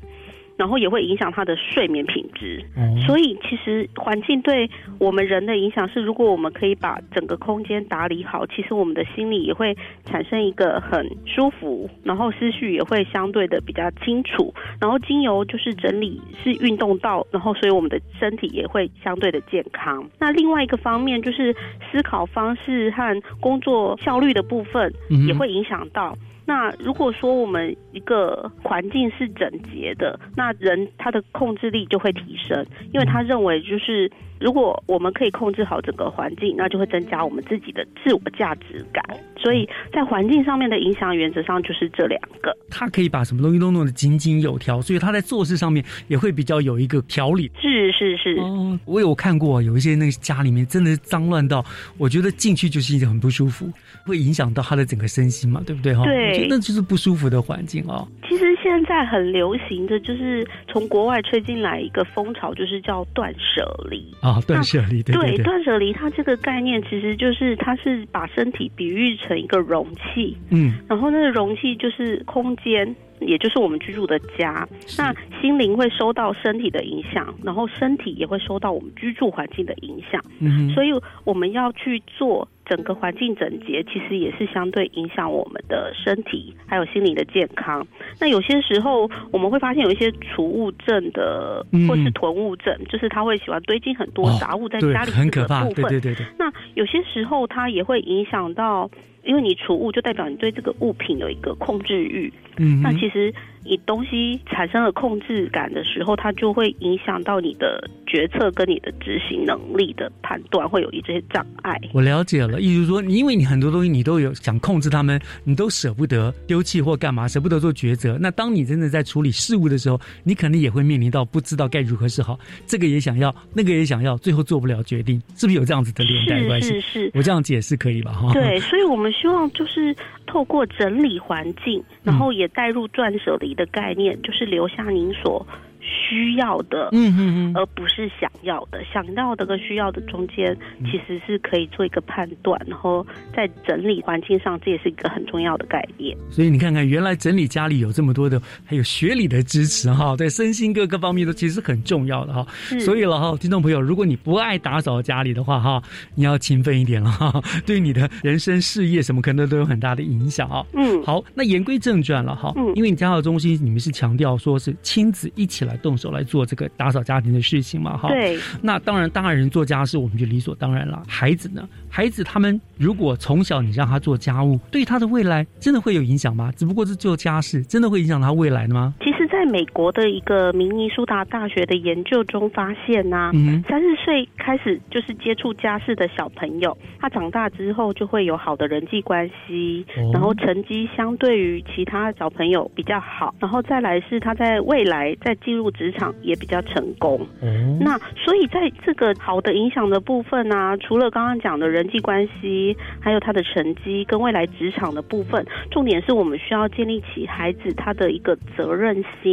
[0.58, 2.62] 然后也会影响他的睡眠品质。
[2.76, 4.68] 嗯所以其实环境对
[4.98, 14.52] 我们人的影响是，如果我们可以把整个空间打理好，其实我们的心理也会产生一个很舒服，然后思绪也会相对的比较清楚。
[14.78, 20.06] 然后精油就是整理是运动到，然后所以我们的身体也会相对的健康。
[20.18, 21.54] 那另外一个方面就是
[21.90, 24.92] 思考方式和工作效率的部分
[25.26, 26.14] 也会影响到。
[26.48, 39.04] 那如果说我们一个环境是整洁的，那人他的控制力就会提升，因为他认为就是如果我们可以控制好整个环境，那就会增加我们自己的自我价值感。
[39.36, 42.56] 所以在环境上面的影响，原则上就是这两个。
[42.70, 47.50] 他可以把什么东西都弄得井井有条，所以他在做事上面也会比较有一个条理。
[47.60, 51.62] 是是是，哦，我有看过有一些那个家里面真的是脏乱到，
[51.98, 53.70] 我觉得进去就是一件很不舒服，
[54.06, 56.04] 会影响到他的整个身心嘛，对不对哈？
[56.04, 58.06] 对那就是不舒服的环境哦。
[58.28, 64.14] 其实现在很流行的就是从国外吹进来一个风潮，就是叫断舍离。
[64.20, 74.68] 啊，断舍离，对对对，断舍离它这个概念其实就是它是把身体比喻成一个容器，嗯，然后那个容器就是空间，也就是我们居住的家。
[74.98, 80.22] 那心灵会受到身体的影响，然后身体也会受到我们居住环境的影响。
[80.40, 80.88] 嗯所以
[81.24, 87.86] 我们要去做整个环境整洁，其实也是相对影响我们的身体还有心理的健康。
[88.20, 95.84] 那有些时候我们会发现有一些储物症的，嗯或是囤物症，就是他会喜欢堆积很多杂物在家里很可怕，部分。
[95.86, 96.26] 对对对对。
[96.38, 98.90] 那有些时候它也会影响到，
[99.24, 102.32] 因为你储物就代表你对这个物品有一个控制欲。
[102.58, 103.32] 嗯那其实
[103.64, 111.78] 你东西产生了控制感的时候，它就会影响到你的决策跟你的执行能力的判断，会有一些障碍。
[111.92, 118.16] 我了解了，意思是说，因为你很多东西你都有想控制他们，你都舍不得丢弃或干嘛，舍不得做抉择。
[118.20, 126.80] 那当你真的在处理事物的时候，你可能也会面临到不知道该如何是好，这个也想要，那个也想要，最后做不了决定，是不是有这样子的连带关系？
[126.80, 128.12] 是是我这样解释可以吧？
[128.12, 129.94] 哈，对，所以我们希望就是
[130.26, 135.46] 透过整理环境，然后也带入断舍离你的概念，就是留下您所
[135.88, 138.82] 需要的，嗯嗯嗯，而不是想要的。
[138.92, 146.16] 想要的跟需要的中间，其实是可以做一个判断，然后在整理环境上，这也是一个很重要的概念。
[146.30, 152.46] 所以你看看，原来整理家里有这么多的，还有学理的支持哈，在身心各个方面都其实很重要的哈。
[152.80, 155.82] 所以了哈，听众朋友，如果你不爱打扫家里的话哈，
[156.14, 160.64] 你要勤奋一点了哈， 对你的人生事业什么可能都有很大的影响啊。
[160.74, 168.08] 嗯，好，那言归正传了哈，嗯因为你家教中心你们是强调说是亲子一起来动手来做这个打扫家庭的事情嘛哈。
[168.08, 168.38] 对。
[168.60, 171.02] 那当然，大人做家事我们就理所当然了。
[171.08, 171.66] 孩子呢？
[171.88, 176.52] 孩子他们如果从小你让他做家务，对他的未来真的会有影响吗？
[176.54, 178.94] 只不过是做家事，真的会影响他未来的吗？
[179.00, 183.62] 其实，在美国的一个明尼苏达大学的研究中发现呐、嗯。
[183.68, 190.10] 三十岁开始就是接触家事的小朋友，他长大之后就会有好的人际关系，哦。
[190.12, 197.20] 然后成绩相对于其他小朋友比较好，然后再来是他在未来在进入职场也比较成功。
[197.40, 197.78] 哦。
[197.80, 209.27] 那所以在这个好的影响的部分呢、除了刚刚讲的人际关系，还有他的成绩跟未来职场的部分，重点是我们需要建立起孩子他的一个责任心，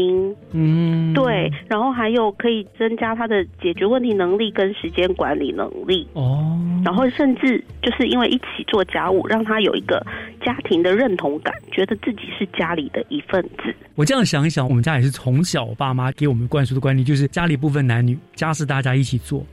[0.51, 6.07] 嗯，对，然后还有可以增加他的解决问题能力跟时间管理能力。
[6.13, 10.05] 哦，然后甚至就是因为一起做家务，让他有一个
[10.45, 13.73] 家庭的认同感，觉得自己是家里的一份子。
[13.95, 19.45] 我这样想一想，我们家也是从小我爸妈给我们灌输的观念，就是家里不分男女，家事大家一起做。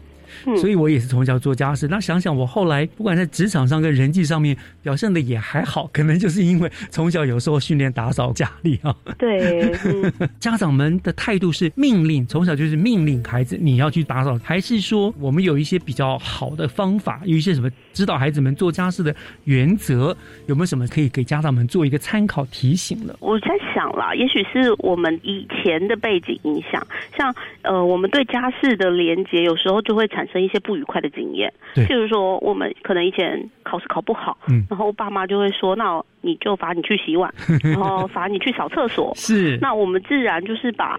[0.46, 1.88] 嗯所以我也是从小做家事。
[1.88, 8.94] 那想想我后来不管在职场上跟人际上面表现的也还好，可能就是因为从小有时候训练打扫家里啊。
[9.18, 19.14] 对， 嗯家长们的态度是命令，从小就是命令孩子你要去打扫，还是说我们有一些比较好的方法，有一些什么指导孩子们做家事的
[19.44, 20.16] 原则，
[20.46, 23.14] 有没有什么可以给家长们做一个参考提醒呢？
[23.20, 26.84] 我在想啦，也许是我们以前的背景影响，
[27.16, 31.52] 像呃，我们对家事的连接，有时候就会产生一些不愉快的经验。
[31.74, 39.12] 譬如说，我们可能以前考试考不好，嗯然后爸妈就会说，那你就罚你去洗碗， 然后罚你去扫厕所。
[39.14, 40.98] 是那我们自然就是把。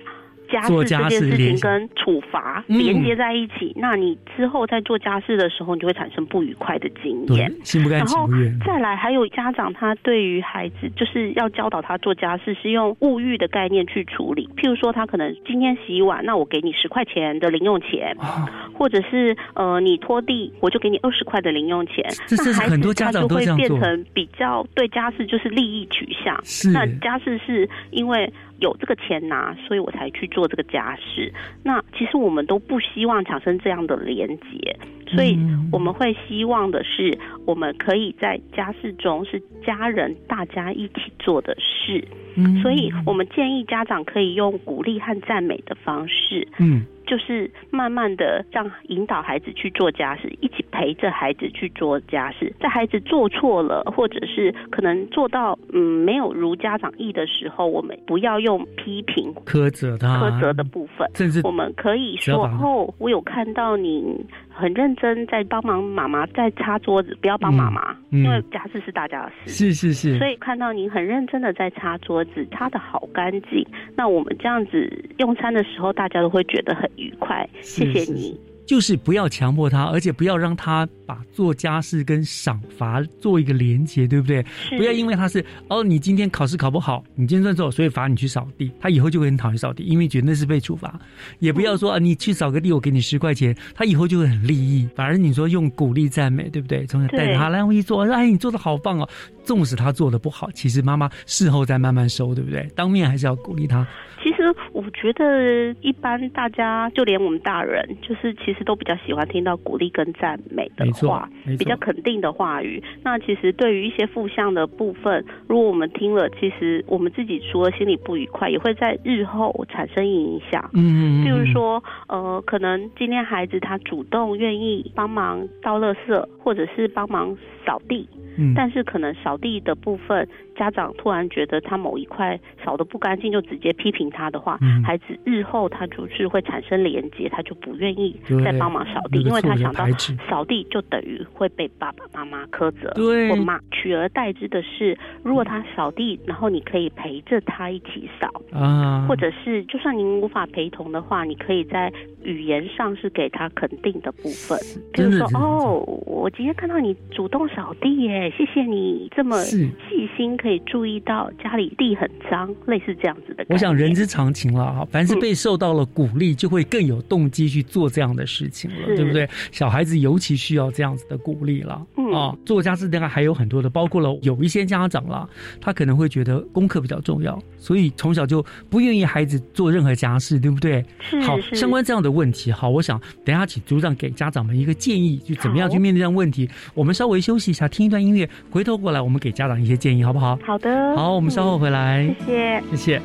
[0.54, 8.60] 家事这件事情跟处罚嗯连接在一起，那你之后在做家事的时候，你就会产生不愉快的经验。，心不甘然后情不愿。
[8.66, 14.48] 再来，还有家长他对于孩子就是要教导他做家事，是用物欲的概念去处理。
[14.56, 22.04] 譬如说，他可能今天洗碗，那我给你十块钱的零用钱，哦或者是呃你拖地，我就给你二十块的零用钱。
[22.28, 26.40] 这这是那孩子很多家长他就会都这样做变成比较对家事就是利益取向。
[26.44, 28.32] 是那家事是因为。
[28.64, 31.32] 有这个钱拿，所以我才去做这个家事。
[31.64, 35.38] 那其实我们都不希望产生这样的连结，所以
[35.70, 42.08] 我们会希望的是，我们可以在家事中是家人大家一起做的事。
[42.36, 46.48] 嗯，所以我们建议家长可以用鼓励和赞美的方式。
[46.60, 46.84] 嗯。
[47.06, 52.52] 就是慢慢的让引导孩子去做家事，一起陪着孩子去做家事。
[52.62, 69.52] 在孩子做错了，或者是可能做到嗯没有如家长意的时候，我们不要用批评、苛责他、苛责的部分，甚至我们可以说：“哦，我有看到你。”很认真在帮忙妈妈在擦桌子，不要帮妈妈，因为家事是大家的事。
[69.52, 70.18] 是是是。
[70.20, 73.66] 所以看到您很认真的在擦桌子，擦的好干净。
[73.96, 77.50] 那我们这样子用餐的时候，大家都会觉得很愉快。
[77.62, 78.40] 谢谢你。
[78.66, 84.44] 就是不要强迫他，而且不要让他把做家事跟赏罚做一个连结，对不对？
[84.78, 91.00] 不要因为他是哦，你今天考试考不好，你今天算错，所以罚你去扫地，他以后就会很讨厌扫地，因为觉得那是被处罚。
[91.40, 94.88] 也不要说啊，你去扫个地，我给你十块钱，他以后就会很利益。
[94.96, 96.86] 反而你说用鼓励赞美，对不对？
[96.86, 99.10] 从小带着他来，我一做，哎，你做的好棒哦。
[99.44, 102.66] 纵使他做的不好，其实妈妈事后再慢慢收，对不对？
[102.76, 103.86] 当面还是要鼓励他。
[104.24, 112.84] 其实我觉得，一般大家就连我们大人，就是其实都比较喜欢听到鼓励跟赞美的话，比较肯定的话语。
[113.02, 120.70] 那其实对于一些负向的部分，如果我们听了，其实我们自己除了心里不愉快，也会在日后产生影响。
[120.74, 121.24] 嗯嗯。
[121.24, 128.10] 比如说，呃，可能今天孩子他主动愿意帮忙倒垃圾，或者是帮忙扫地。
[128.56, 139.86] 但是可能扫地的部分，家长突然觉得他某一块扫的不干净，就直接批评他的话，孩子日后他就是会产生连结，他就不愿意再帮忙扫地，因为他想到
[140.30, 142.94] 扫地就等于会被爸爸妈妈苛责
[143.30, 143.60] 或骂。
[143.72, 151.92] 取而代之的是，如果他扫地，然后你可以陪着他一起扫，啊，或者是就算您无法陪同的话，你可以在
[152.24, 154.58] 语言上是给他肯定的部分，
[154.94, 158.23] 比如说哦，我今天看到你主动扫地耶。
[158.32, 159.70] 谢谢你这么细
[160.16, 163.46] 心，可以注意到家里地很脏，类似这样子的。
[163.50, 169.28] 我想人之常情了哈，凡是被受到了鼓励，就会更有动机去做这样的事情了，对不对？
[169.52, 172.34] 小孩子尤其需要这样子的鼓励了啊。
[172.46, 175.28] 做家事大概还有很多的，包括了有一些家长啦，
[175.60, 180.86] 他可能会觉得功课比较重要，所以从小就不愿意孩子做任何家事，对不对？
[181.22, 186.50] 好，相关这样的问题，好，我想等下请组长给家长们一个建议，就怎么样去面对这样问题。
[186.74, 188.13] 我们稍微休息一下，听一段音。
[188.16, 188.30] 乐。
[188.52, 190.38] 回头过来，我们给家长一些建议，好不好？
[190.46, 190.96] 好的。
[190.96, 192.04] 好，我们稍后回来。
[192.26, 193.02] 谢谢，谢谢。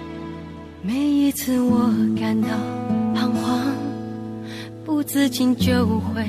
[0.82, 1.90] 每一次我
[2.20, 2.48] 感到
[3.14, 3.74] 彷徨，
[4.84, 6.22] 不自禁就会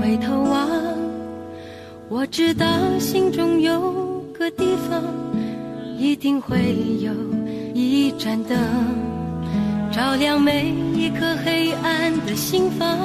[0.00, 0.68] 回头望。
[2.08, 2.66] 我知道
[2.98, 3.80] 心中有
[4.38, 5.02] 个地方，
[5.96, 6.58] 一定会
[7.00, 7.12] 有
[7.72, 8.58] 一盏灯，
[9.90, 12.98] 照亮每一颗黑暗的心房，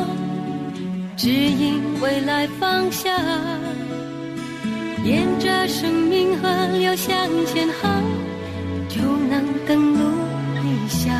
[1.16, 3.14] 指引未来方向。
[5.04, 6.48] 沿着生命河
[6.78, 8.04] 流向前航，
[8.88, 10.00] 就能登陆
[10.62, 11.14] 理想。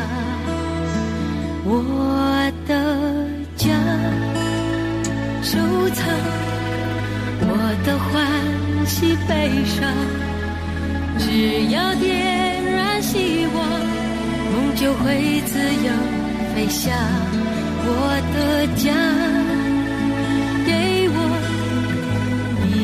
[1.64, 2.72] 我的
[3.56, 3.68] 家，
[5.42, 5.58] 收
[5.94, 6.06] 藏
[7.42, 7.48] 我
[7.84, 9.78] 的欢喜悲伤。
[11.18, 13.58] 只要点燃希望，
[14.52, 15.92] 梦就会自由
[16.54, 16.92] 飞翔。
[17.82, 17.88] 我
[18.34, 19.49] 的家。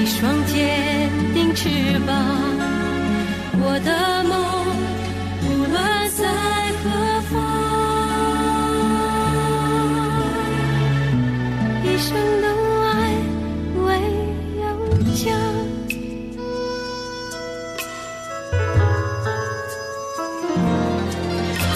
[0.06, 1.68] 双坚定翅
[2.06, 2.14] 膀，
[3.58, 4.32] 我的梦
[5.42, 5.74] 无论
[6.10, 6.22] 在
[6.80, 6.84] 何
[7.28, 7.32] 方，
[11.84, 12.08] 一生
[12.40, 12.44] 的
[12.82, 12.86] 爱
[13.84, 13.86] 唯
[14.62, 14.64] 有
[15.12, 15.24] 家，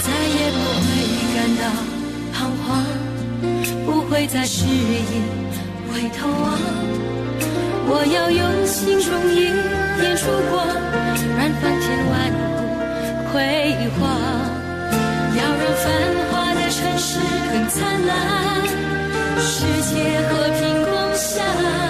[0.01, 0.89] 再也不会
[1.35, 1.61] 感到
[2.33, 2.65] 彷徨，
[3.85, 4.67] 不会再迟疑
[5.91, 6.80] 回头望。
[7.93, 9.51] 我要用心中一
[9.99, 10.65] 点烛光，
[11.37, 12.41] 燃翻天万物
[13.27, 13.35] 辉
[13.99, 14.07] 煌，
[15.35, 15.83] 要让繁
[16.31, 17.19] 华的城市
[17.51, 17.75] 更灿
[18.07, 18.15] 烂，
[19.37, 19.93] 世界
[20.29, 21.80] 和平共享。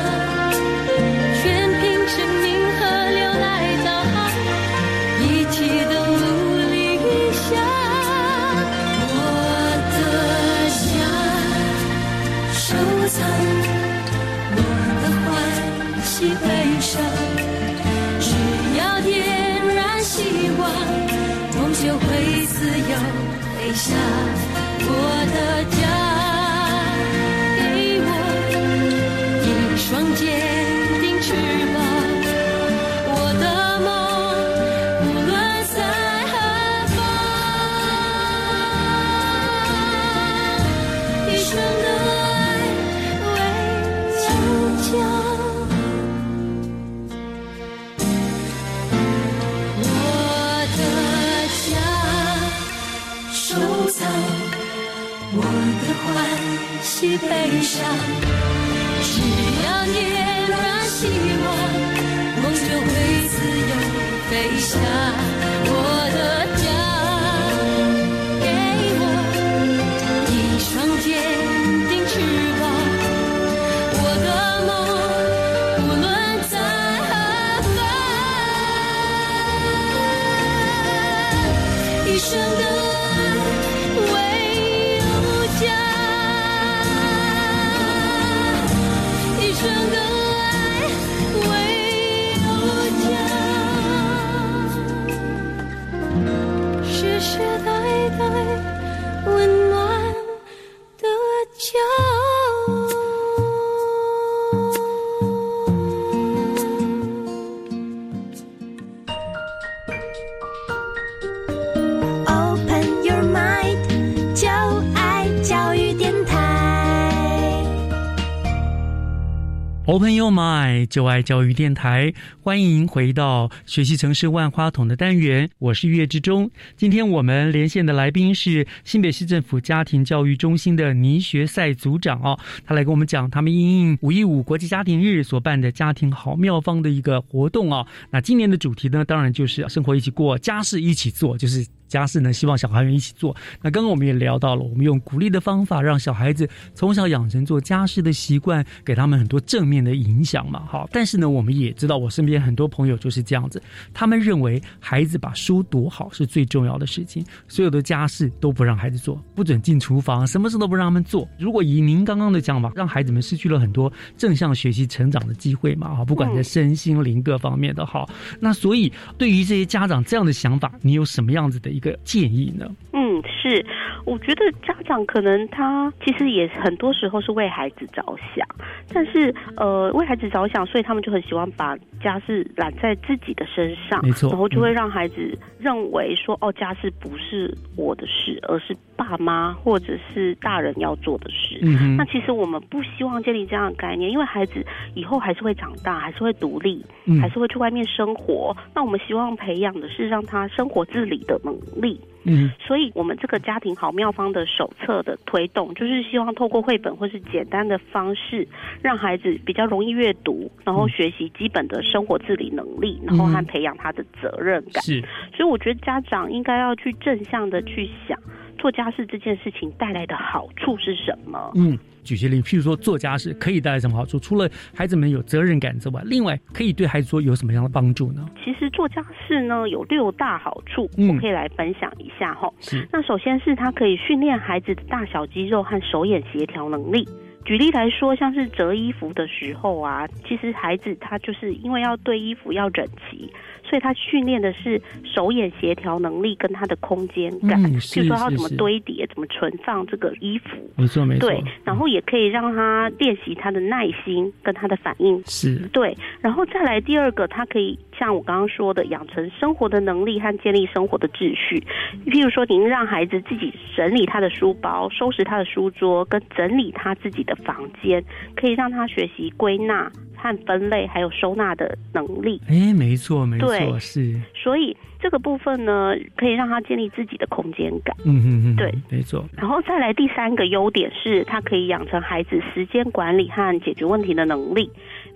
[120.32, 126.50] My 就爱教育电台，欢迎回到学习城市万花筒的单元，我是岳志忠。
[126.78, 137.86] 今天我们连线的来宾是新北市政府家庭教育中心的倪学赛组长哦，他来跟我们讲他们因五一五国际家庭日所办的家庭好妙方的一个活动哦。
[138.10, 141.68] 那今年的主题呢，当然就是生活一起过，家事一起做，就是。
[141.92, 143.36] 家事呢，希望小孩们一起做。
[143.62, 150.64] 那刚刚我们也聊到了，我们用鼓励的方法，让小孩子从小养成做家事的习惯，给他们很多正面的影响嘛。
[150.66, 153.62] 好，但是呢，我们也知道，我身边很多朋友就是这样子，
[153.94, 161.28] 他们认为孩子把书读好是最重要的事情，所有的家事都不让孩子做，不准进厨房，什么事都不让他们做。
[161.38, 165.94] 如果以您刚刚的讲法，让孩子们失去了很多正向学习成长的机会嘛。
[165.94, 168.10] 哈，不管在身心灵各方面的好。
[168.39, 171.81] 那所以，对于这些家长这样的想法，你有什么样子的？
[171.82, 172.66] 个建议呢？
[172.94, 173.66] 嗯，是，
[174.06, 178.02] 我觉得家长可能他其实也很多时候是为孩子着
[178.34, 178.48] 想，
[178.94, 191.58] 但是呃，为孩子着想，所以他们就很喜欢把家事揽在自己的身上，没错，然后就会让孩子认为说，哦，家事不是我的事，而是爸妈或者是大人要做的事。
[191.64, 196.86] 嗯那其实我们不希望建立这样的概念，因为孩子以后还是会长大，还是会独立，
[197.20, 198.56] 还是会去外面生活。
[198.76, 201.99] 那我们希望培养的是让他生活自理的能力。
[202.24, 208.47] 嗯，所以，我们这个家庭好妙方的手册的推动，就是希望透过绘本或是简单的方式，
[208.80, 214.84] 让孩子比较容易阅读，然后学习基本的生活自理能力，然后还培养他的责任感。
[214.84, 215.02] 是，
[215.36, 218.16] 所以我觉得家长应该要去正向的去想，
[218.62, 221.51] 做家事这件事情带来的好处是什么？
[221.55, 221.78] 嗯。
[222.03, 224.18] 举些例，譬如说做家事可以带来什么好处？
[224.18, 228.28] 除了孩子们有责任感之外，另外可以对孩子说有什么样的帮助呢？
[228.43, 232.51] 其实做家事呢有六大好处，我可以来分享一下哈。
[232.59, 237.07] 是，那首先是它可以训练孩子的大小肌肉和手眼协调能力。
[237.46, 243.32] 举例来说，像是折衣服的时候啊，其实孩子他就是因为要对衣服要整齐。
[243.64, 251.30] 所以他训练的是手眼协调能力跟他的空间感，譬如说他怎么堆叠、怎么存放这个衣服，没错没错。
[251.30, 255.96] 对，然后也可以让他练习他的耐心跟他的反应，是对。
[256.20, 261.64] 然后再来第二个，他可以像我刚刚说的，养成生活的能力和建立生活的秩序。
[262.08, 268.04] 譬如说，您让孩子自己整理他的书包、收拾他的书桌，跟整理他自己的房间，
[268.36, 269.91] 可以让他学习归纳。
[270.24, 274.22] 和分类还有收纳的能力，哎，没错，没错，是。
[274.36, 277.97] 所以这个部分呢，可以让他建立自己的空间感。
[278.06, 279.26] 嗯嗯嗯，对，没错。
[279.36, 284.70] 然后再来第三个优点是，他可以养成孩子时间管理和解决问题的能力。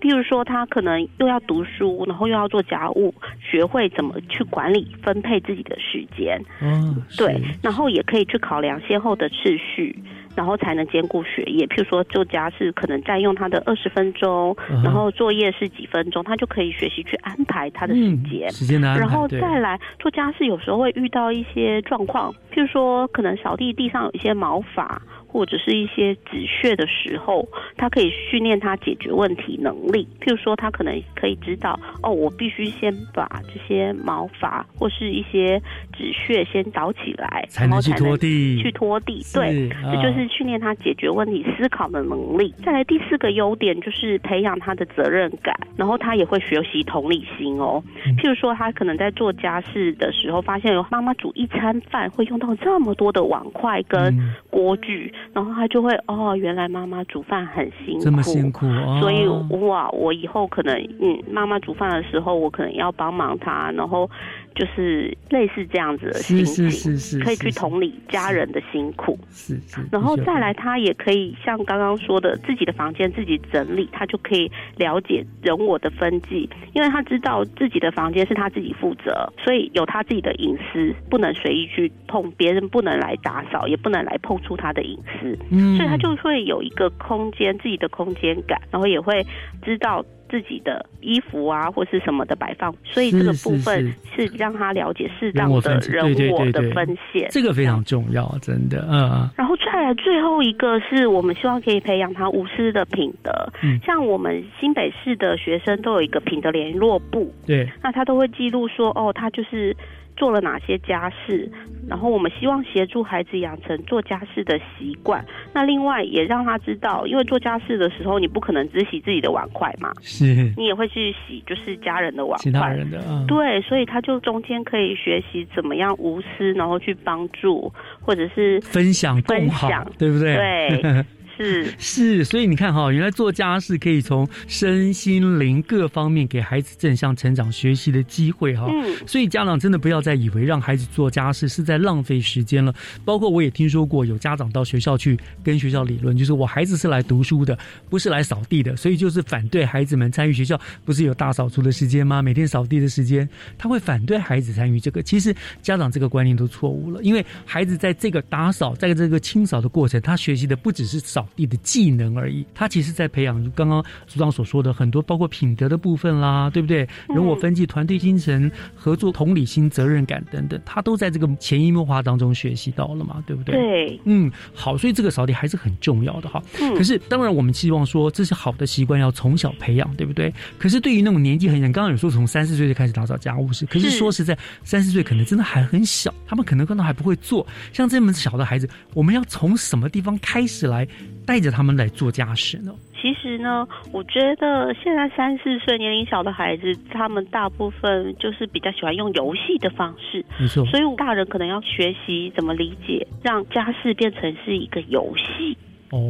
[0.05, 6.39] 譬如说，他可能又要读书，然后又要做家务，学会怎么去管理分配自己的时间。
[6.61, 7.41] 嗯，对。
[7.63, 9.97] 然后也可以去考量先后的次序。
[10.35, 14.53] 然后才能兼顾学业，譬如说做家事可能占用他的二十分钟，
[14.83, 18.51] 然后作业是几分钟，他就可以学习去安排他的时间。
[18.51, 18.99] 时间的安排。
[18.99, 25.01] 然后再来做家事，有时候会遇到一些状况，譬如说可能扫地地上有一些毛发。
[25.35, 30.07] 或者是一些止血的时候，他可以训练他解决问题能力。
[30.21, 35.61] 譬如说，他可能可以知道，哦，我必须先把这些毛发或是一些
[35.91, 38.61] 止血先倒起来，才能去拖地。
[38.63, 42.55] 去拖地，对，这就是训练他解决问题、思考的能力。
[42.63, 47.83] 再来第四个优点就是培养他的责任感，然后他也会学习同理心哦。
[48.17, 54.17] 譬如说，他可能在做家事的时候，发现有妈妈煮一餐饭会用到这么多的碗筷跟
[54.49, 55.13] 锅具。
[55.33, 58.65] 然后他就会哦，原来妈妈煮饭很辛苦，这么辛苦，
[58.99, 59.27] 所以
[59.65, 64.09] 哇，我以后可能嗯，妈妈煮饭的时候，我可能要帮忙她，然后
[64.55, 69.85] 就是类似这样子的心情，是是是，可以去同理家人的辛苦，是是。
[69.91, 89.25] 然后再来，他也可以像刚刚说的，自己的房间自己整理，他就可以了解人我的分际，因为他知道自己的房间是他自己负责，所以有他自己的隐私，不能随意去碰，别人不能来打扫，也不能来碰触他的隐私，嗯，所以他就会有一个空间，自己的空间感，然后也会
[89.61, 90.05] 知道。
[90.29, 99.29] 自己的衣服啊，或是什么的摆放，所以这个部分是让他了解适当的人我的分线，这个非常重要，真的，嗯。
[99.37, 109.75] 然后再来最后一个是我们希望可以培养他无私的品德，嗯，像我们新北市的学生都有一个品德联络部，对，那他都会记录说，哦，他就是。
[110.15, 111.51] 做了哪些家事，
[111.87, 115.23] 然后我们希望协助孩子养成做家事的习惯。
[115.53, 120.25] 那另外也让他知道，因为做家事的时候，你不可能只洗自己的碗筷嘛，是
[120.57, 130.35] 你也会去洗就是家人的碗筷，其他人的，对，所以他就中间可以学习怎么样无私，然后去帮助或者是分享分享，对不对？
[130.81, 131.05] 对。
[131.37, 138.67] 是 是，所以你看哈，原来做家事可以从身心灵各方面给孩子正向成长学习的机会哈。
[138.69, 142.73] 嗯，所以家长真的不要再以为让孩子做家事是在浪费时间了。
[143.03, 147.57] 包括我也听说过有家长到学校去跟学校理论，就是我孩子是来读书的，
[147.89, 152.21] 不是来扫地的，所以就是反对孩子们参与学校不是有大扫除的时间吗？
[152.21, 153.27] 每天扫地的时间，
[153.57, 155.03] 他会反对孩子参与这个。
[155.03, 161.24] 其实家长这个观念都错误了，因为孩子在这个打扫，在这个清扫的过程，他学习的不只是扫。
[161.35, 166.87] 地的技能而已，他其实在培养刚刚组长所说的很多，包括品德的部分啦，对不对？
[167.09, 173.55] 人我分际、团队精神、合作、同理心、责任感等等，他都在这个潜移默化当中学习到了嘛，对不对？
[173.55, 176.41] 对，嗯，好，所以这个扫地还是很重要的哈。
[176.75, 180.33] 可是当然，我们希望说这是好的习惯，要从小培养，对不对？
[180.57, 187.45] 可是对于那种年纪很小，刚刚有说从三四岁就开始打扫家务事，可是说实在，三四岁可能真的还很小，他们可能可能还不会做。
[187.71, 190.87] 像这么小的孩子，我们要从什么地方开始来？
[191.25, 192.73] 带着他们来做家事呢？
[193.01, 200.65] 其实呢，我觉得现在三四岁年龄小的孩子，他们大部分就是比较喜欢用游戏的方式，没错。
[200.65, 205.55] 所以大人可能要学习怎么理解，让家事变成是一个游戏。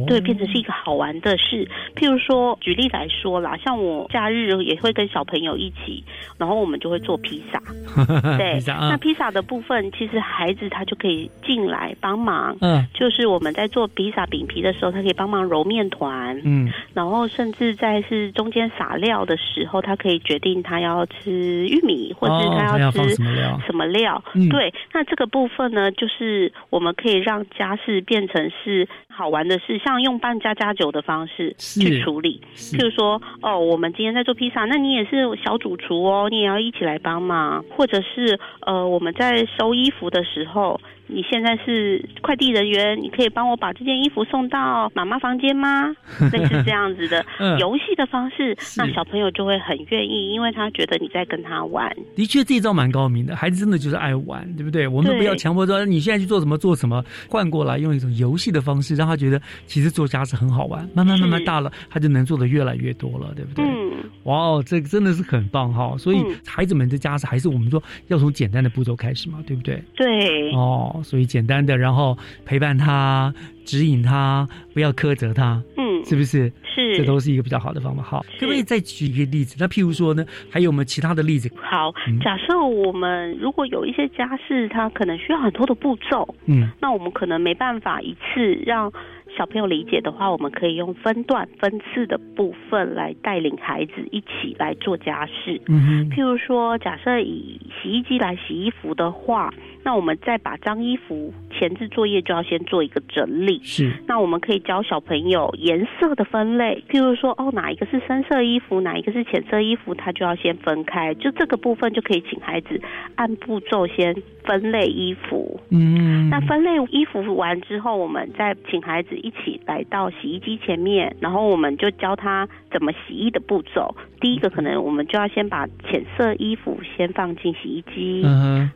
[0.06, 1.68] 对，变成是一个好玩的事。
[1.94, 6.02] 譬如说，举例来说啦，像我假日也会跟小朋友一起，
[6.38, 7.60] 然后我们就会做披萨。
[8.36, 12.56] 对，那披萨的部分，其实孩子他就可以进来帮忙。
[12.60, 16.40] 嗯，就是我们在做披萨饼皮的时候，他可以帮忙揉面团。
[16.44, 23.60] 嗯，然后甚至在是中间撒料的时候，他可以决定他要吃玉米，或者是他要吃什么料。
[23.66, 24.22] 什么料？
[24.50, 29.78] 对，那这个部分呢，就是我们可以让家事变成是好玩的事。
[29.84, 40.80] 像用半家家酒的方式去处理，譬如说，哦，我们今天在做披萨，那你也是小主厨哦，你也要一起来帮忙，或者是呃，我们在收衣服的时候。
[41.08, 45.94] 你现在是快递人员，你可以帮我把这件衣服送到妈妈房间吗？
[46.32, 47.24] 类似这样子的
[47.60, 51.88] 游戏的方式，那小朋友就会很愿意，因为他觉得你在跟他玩。
[52.16, 54.88] 的确，这一招蛮高明的，孩子真的就是爱玩，对不对？
[54.88, 57.00] 我们不要强迫说你现在去做什么做什么，
[57.30, 60.88] 换过来用一种游戏的方式，让他觉得其实做家事很好玩。
[60.94, 63.64] 慢慢慢慢大了，他就能做的越来越多了，对不对？
[63.64, 64.10] 嗯。
[64.24, 65.96] 哇哦，这个真的是很棒哈！
[65.98, 69.82] 所以孩子们的家事还是我们说要从简单的步骤开始嘛，对不对？
[69.94, 70.52] 对。
[70.52, 71.00] 哦。
[71.04, 73.32] 所以简单的，然后陪伴他，
[73.66, 76.50] 指引他，不要苛责他，嗯，是不是？
[76.74, 78.02] 是，这都是一个比较好的方法。
[78.02, 79.56] 好，可不可以再举一个例子？
[79.58, 81.50] 那譬如说呢，还有没有其他的例子？
[81.60, 81.92] 好，
[82.22, 88.90] 假设我们如果有一些家事，它可能需要很多的步骤，嗯，那我们可能没办法一次让。
[89.36, 95.60] 小朋友理解的话，我们可以用分段、分次的部分来带领孩子一起来做家事。
[95.66, 99.52] 嗯譬如说，假设以洗衣机来洗衣服的话，
[99.86, 103.60] 那我们再把脏衣服前置作业就要先做一个整理。
[103.62, 103.90] 是。
[104.06, 111.14] 那我们可以教小朋友颜色的分类，譬如说，哦，哪一个是深色衣服，哪一个是浅色衣服，他就要先分开。
[111.14, 112.80] 就这个部分就可以请孩子
[113.14, 114.14] 按步骤先
[114.44, 115.60] 分类衣服。
[115.70, 116.28] 嗯。
[116.28, 119.06] 那分类衣服完之后，我们再请孩子。
[119.16, 122.46] 一起来到洗衣机前面，然后我们就教他
[122.76, 123.96] 怎么洗衣的步骤。
[124.20, 128.20] 第一个可能我们就要先把浅色衣服先放进洗衣机，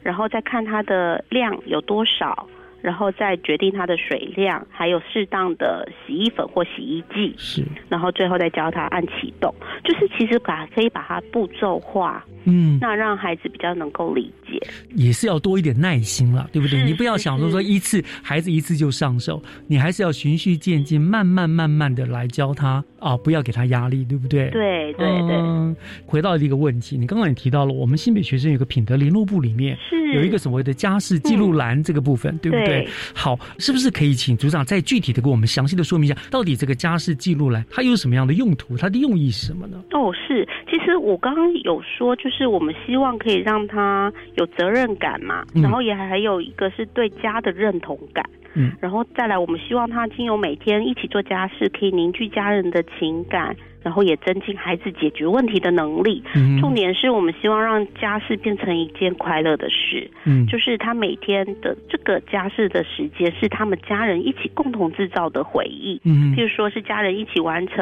[0.02, 2.48] 然后再看它的量有多少。
[2.82, 7.34] 然后再决定它的水量，还有适当的洗衣粉或洗衣剂。
[7.36, 14.58] 是，然后最后再教他按启动，就是其实把可以把它步骤化，嗯，那让孩子比较能够理解，
[14.96, 16.82] 也是要多一点耐心了，对不对？
[16.82, 24.50] 你不要想说说一次孩子一次就上手，你还是要循序渐进，慢慢慢慢的来教他啊，不要给他压力，对不对？
[24.50, 25.74] 对对对。
[26.06, 32.86] 回到一个问题，你刚刚也提到了，我们新北学生有个品德联络部里面是有一个所谓的家事记录栏这个部分，对不对？
[33.14, 39.82] 好，是不是可以请组长再具体的给我们详细的说明一下，到底这个家事记录栏它有什么样的用途，它的用意是什么呢？
[39.92, 48.39] 哦，是，其实我刚刚有说，就是我们希望可以让他有责任感嘛，然后也还有一个是对家的认同感，嗯，
[48.80, 53.56] 然后再来，我们希望他经由每天一起做家事，可以凝聚家人的情感。
[53.82, 56.22] 然后也增进孩子解决问题的能力。
[56.60, 60.10] 重点是我们希望让家事变成一件快乐的事。
[60.24, 65.98] 嗯，就是他每天的这个家事的时间是他们家人一起共同制造的回忆。
[66.04, 67.78] 嗯，譬如说是家人一起完成，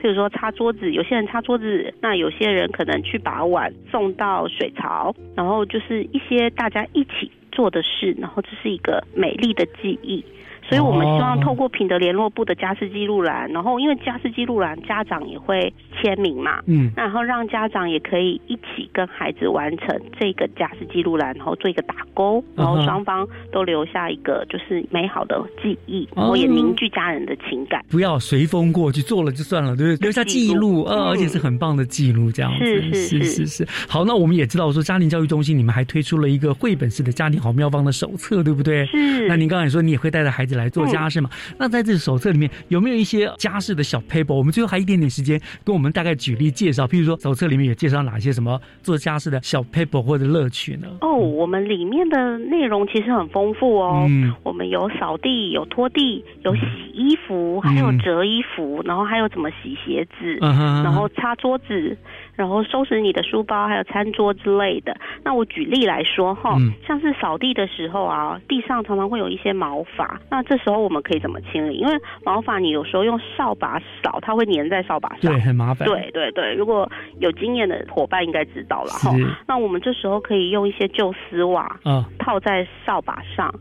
[0.00, 10.24] 譬如说擦桌子，有些人擦桌子，那有些人可能去把碗送到水槽，然后就是一些大家一起做的事，然后这是一个美丽的记忆。
[10.70, 27.84] 所以我们希望透过品德联络部的家事记录栏，然后因为家事记录栏家长也会签名嘛，嗯，然后让家长也可以一起跟孩子完成这个家事记录栏，然后做一个打勾，然后双方都留下一个就是美好的记忆，然后也凝聚家人的情感。
[27.90, 30.04] 不要随风过去做了就算了，对不对？
[30.04, 33.66] 留下记录，呃，而且是很棒的记录，这样子是是是是。
[33.88, 38.86] 好，那我们也知道说家庭教育中心你们还推出了一个绘本式的家庭好妙方的手册，对不对？
[38.86, 39.26] 是。
[39.26, 40.59] 那您刚才说你也会带着孩子。
[40.59, 41.30] 来做家事嘛？
[41.58, 44.34] 那在这手册里面有没有一些家事的小 paper？
[44.34, 46.86] 我们最后还一点点时间，跟我们大概举例介绍。
[46.86, 50.88] 譬如说，手册里面有介绍哪些什么做家事的小 paper 或者乐趣呢？
[51.00, 54.06] 哦，我们里面的内容其实很丰富哦。
[54.08, 61.96] 嗯，我们有扫地，有拖地，有洗衣服，还有折衣服，然后还有怎么洗鞋子，然后擦桌子。
[62.36, 64.96] 然后收拾你的书包，还有餐桌之类的。
[65.22, 66.56] 那我举例来说哈，
[66.86, 71.76] 像是扫地的时候啊，地上常常会有一些毛发，那这时候我们可以怎么清理？
[71.76, 71.94] 因为
[72.24, 75.86] 毛发你有时候用扫把扫，它会粘在扫把上，对，很麻烦。
[75.86, 76.90] 对对对，如果
[77.20, 79.14] 有经验的伙伴应该知道了哈。
[79.46, 83.54] 那我们这时候可以用一些旧丝袜，嗯，套在扫把上。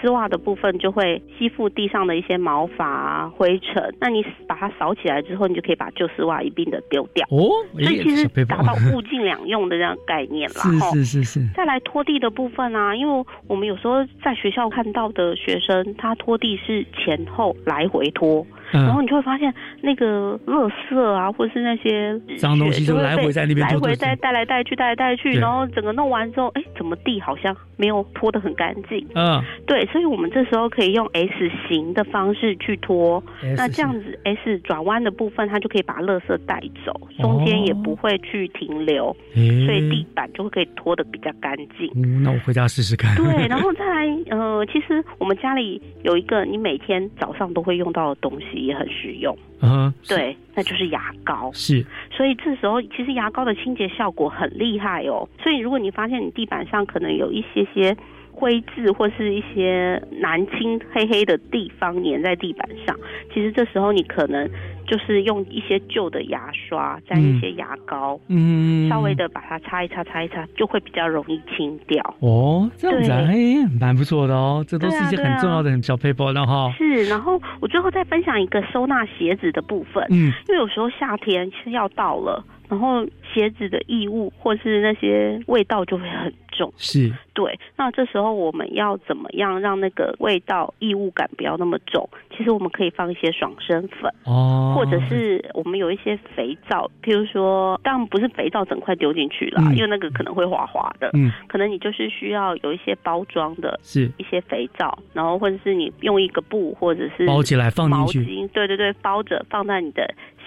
[0.00, 7.26] 丝袜的部分就会吸附地上的一些毛发、灰尘，那你把它扫起来之后，你就可以把旧丝袜一并的丢掉。
[7.30, 10.56] 哦，所以其实达到物尽两用的这样概念了。
[10.92, 11.48] 是是是是。
[11.54, 18.46] 再来拖地的部分啊，因为我们有时候在学校看到的学生，他拖地是前后来回拖。
[18.84, 29.06] 然后你就会发现那个垃圾啊，或者是那些脏东西就来回在那边来回带带来带去带来带去，然后整个弄完之后，哎，怎么地好像没有拖得很干净？
[29.14, 33.22] 嗯，对，所以我们这时候可以用 S 型的方式去拖，
[33.56, 41.90] 那这样子 S 转弯的部分，它就可以把垃圾带走，中间也不会去停留，所以地板就会可以拖得比较干净。
[41.94, 43.14] 嗯，那我回家试试看。
[43.16, 48.65] 对，然后再来，呃，其实我们家里有一个你每天早上都会用到的东西。
[48.66, 55.28] 也很实用，嗯，对，那就是牙膏，是，所以这时候其实牙膏的清洁效果很厉害哦。
[55.42, 57.96] 所以如果你发现你地板上可能有一些些。
[58.38, 62.94] 灰渍或是一些难清黑黑的地方粘在地板上，
[63.32, 64.46] 其实这时候你可能
[64.86, 72.14] 就是用一些旧的牙刷沾一些牙膏，嗯，稍微的把它擦一擦，擦一擦，就会比较容易清掉。
[72.20, 73.34] 哦，这样子哎，
[73.80, 76.72] 蛮不错的哦，这都是一些很重要的小 paper 了哈。
[76.76, 82.44] 是，然后我最后再分享一个收纳鞋子的部分，嗯，因为有时候夏天是要到了。
[82.68, 87.58] 然后鞋子的异物或是那些味道就会很重，是对。
[87.76, 92.08] 那这时候我们要怎么样让那个味道异物感不要那么重？
[92.36, 101.10] 其实我们可以放一些爽身粉哦，或者是我们有一些肥皂，譬如说，当然不是肥皂整块丢进去了，因为那个可能会滑滑的。
[101.14, 110.06] 嗯，可能你就是需要有一些包装的，是一些肥皂，然后或者是你用一个布或者是包起来放进去，对对对，包着放在你的。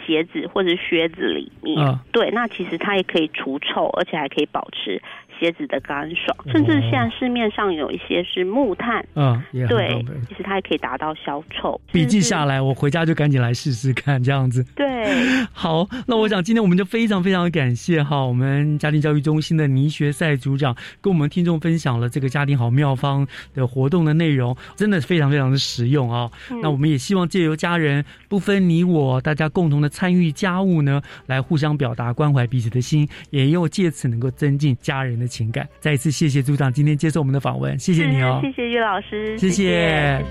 [0.10, 5.00] 鞋子或者靴子里面，对，那其实它也可以除臭，而且还可以保持。
[5.40, 11.80] 鞋子的干爽，甚至现在市面上有一些是木炭，嗯，对，其实它也可以达到消臭。
[11.92, 14.62] 笔记下来，我回家就赶紧来试试看，这样子。
[14.76, 14.86] 对，
[15.54, 26.30] 好，那我想今天我们就非常非常感谢哈，我们家庭教育中心的倪学赛组长跟我们听众分享了这个家庭好妙方的活动的内容，真的非常非常的实用啊。
[26.62, 35.29] 那我们也希望借由家人不分你我，大家共同的参与家务呢，来互相表达关怀彼此的心，也又借此能够增进家人的。
[35.30, 40.22] 情感，再一次谢谢组长今天接受我们的访问，谢谢你哦，谢谢岳老师，谢谢，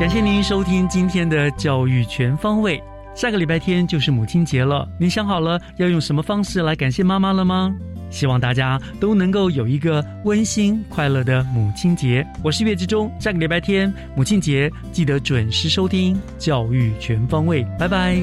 [0.00, 2.82] 感谢您收听今天的教育全方位。
[3.14, 7.70] 下个礼拜天就是母亲节了，您想好了要用什么方式来感谢妈妈了吗？
[8.08, 12.26] 希望大家都能够有一个温馨快乐的母亲节。
[12.42, 18.20] 我是岳志忠，下个礼拜天母亲节记得准时收听《教育全方位》，拜拜。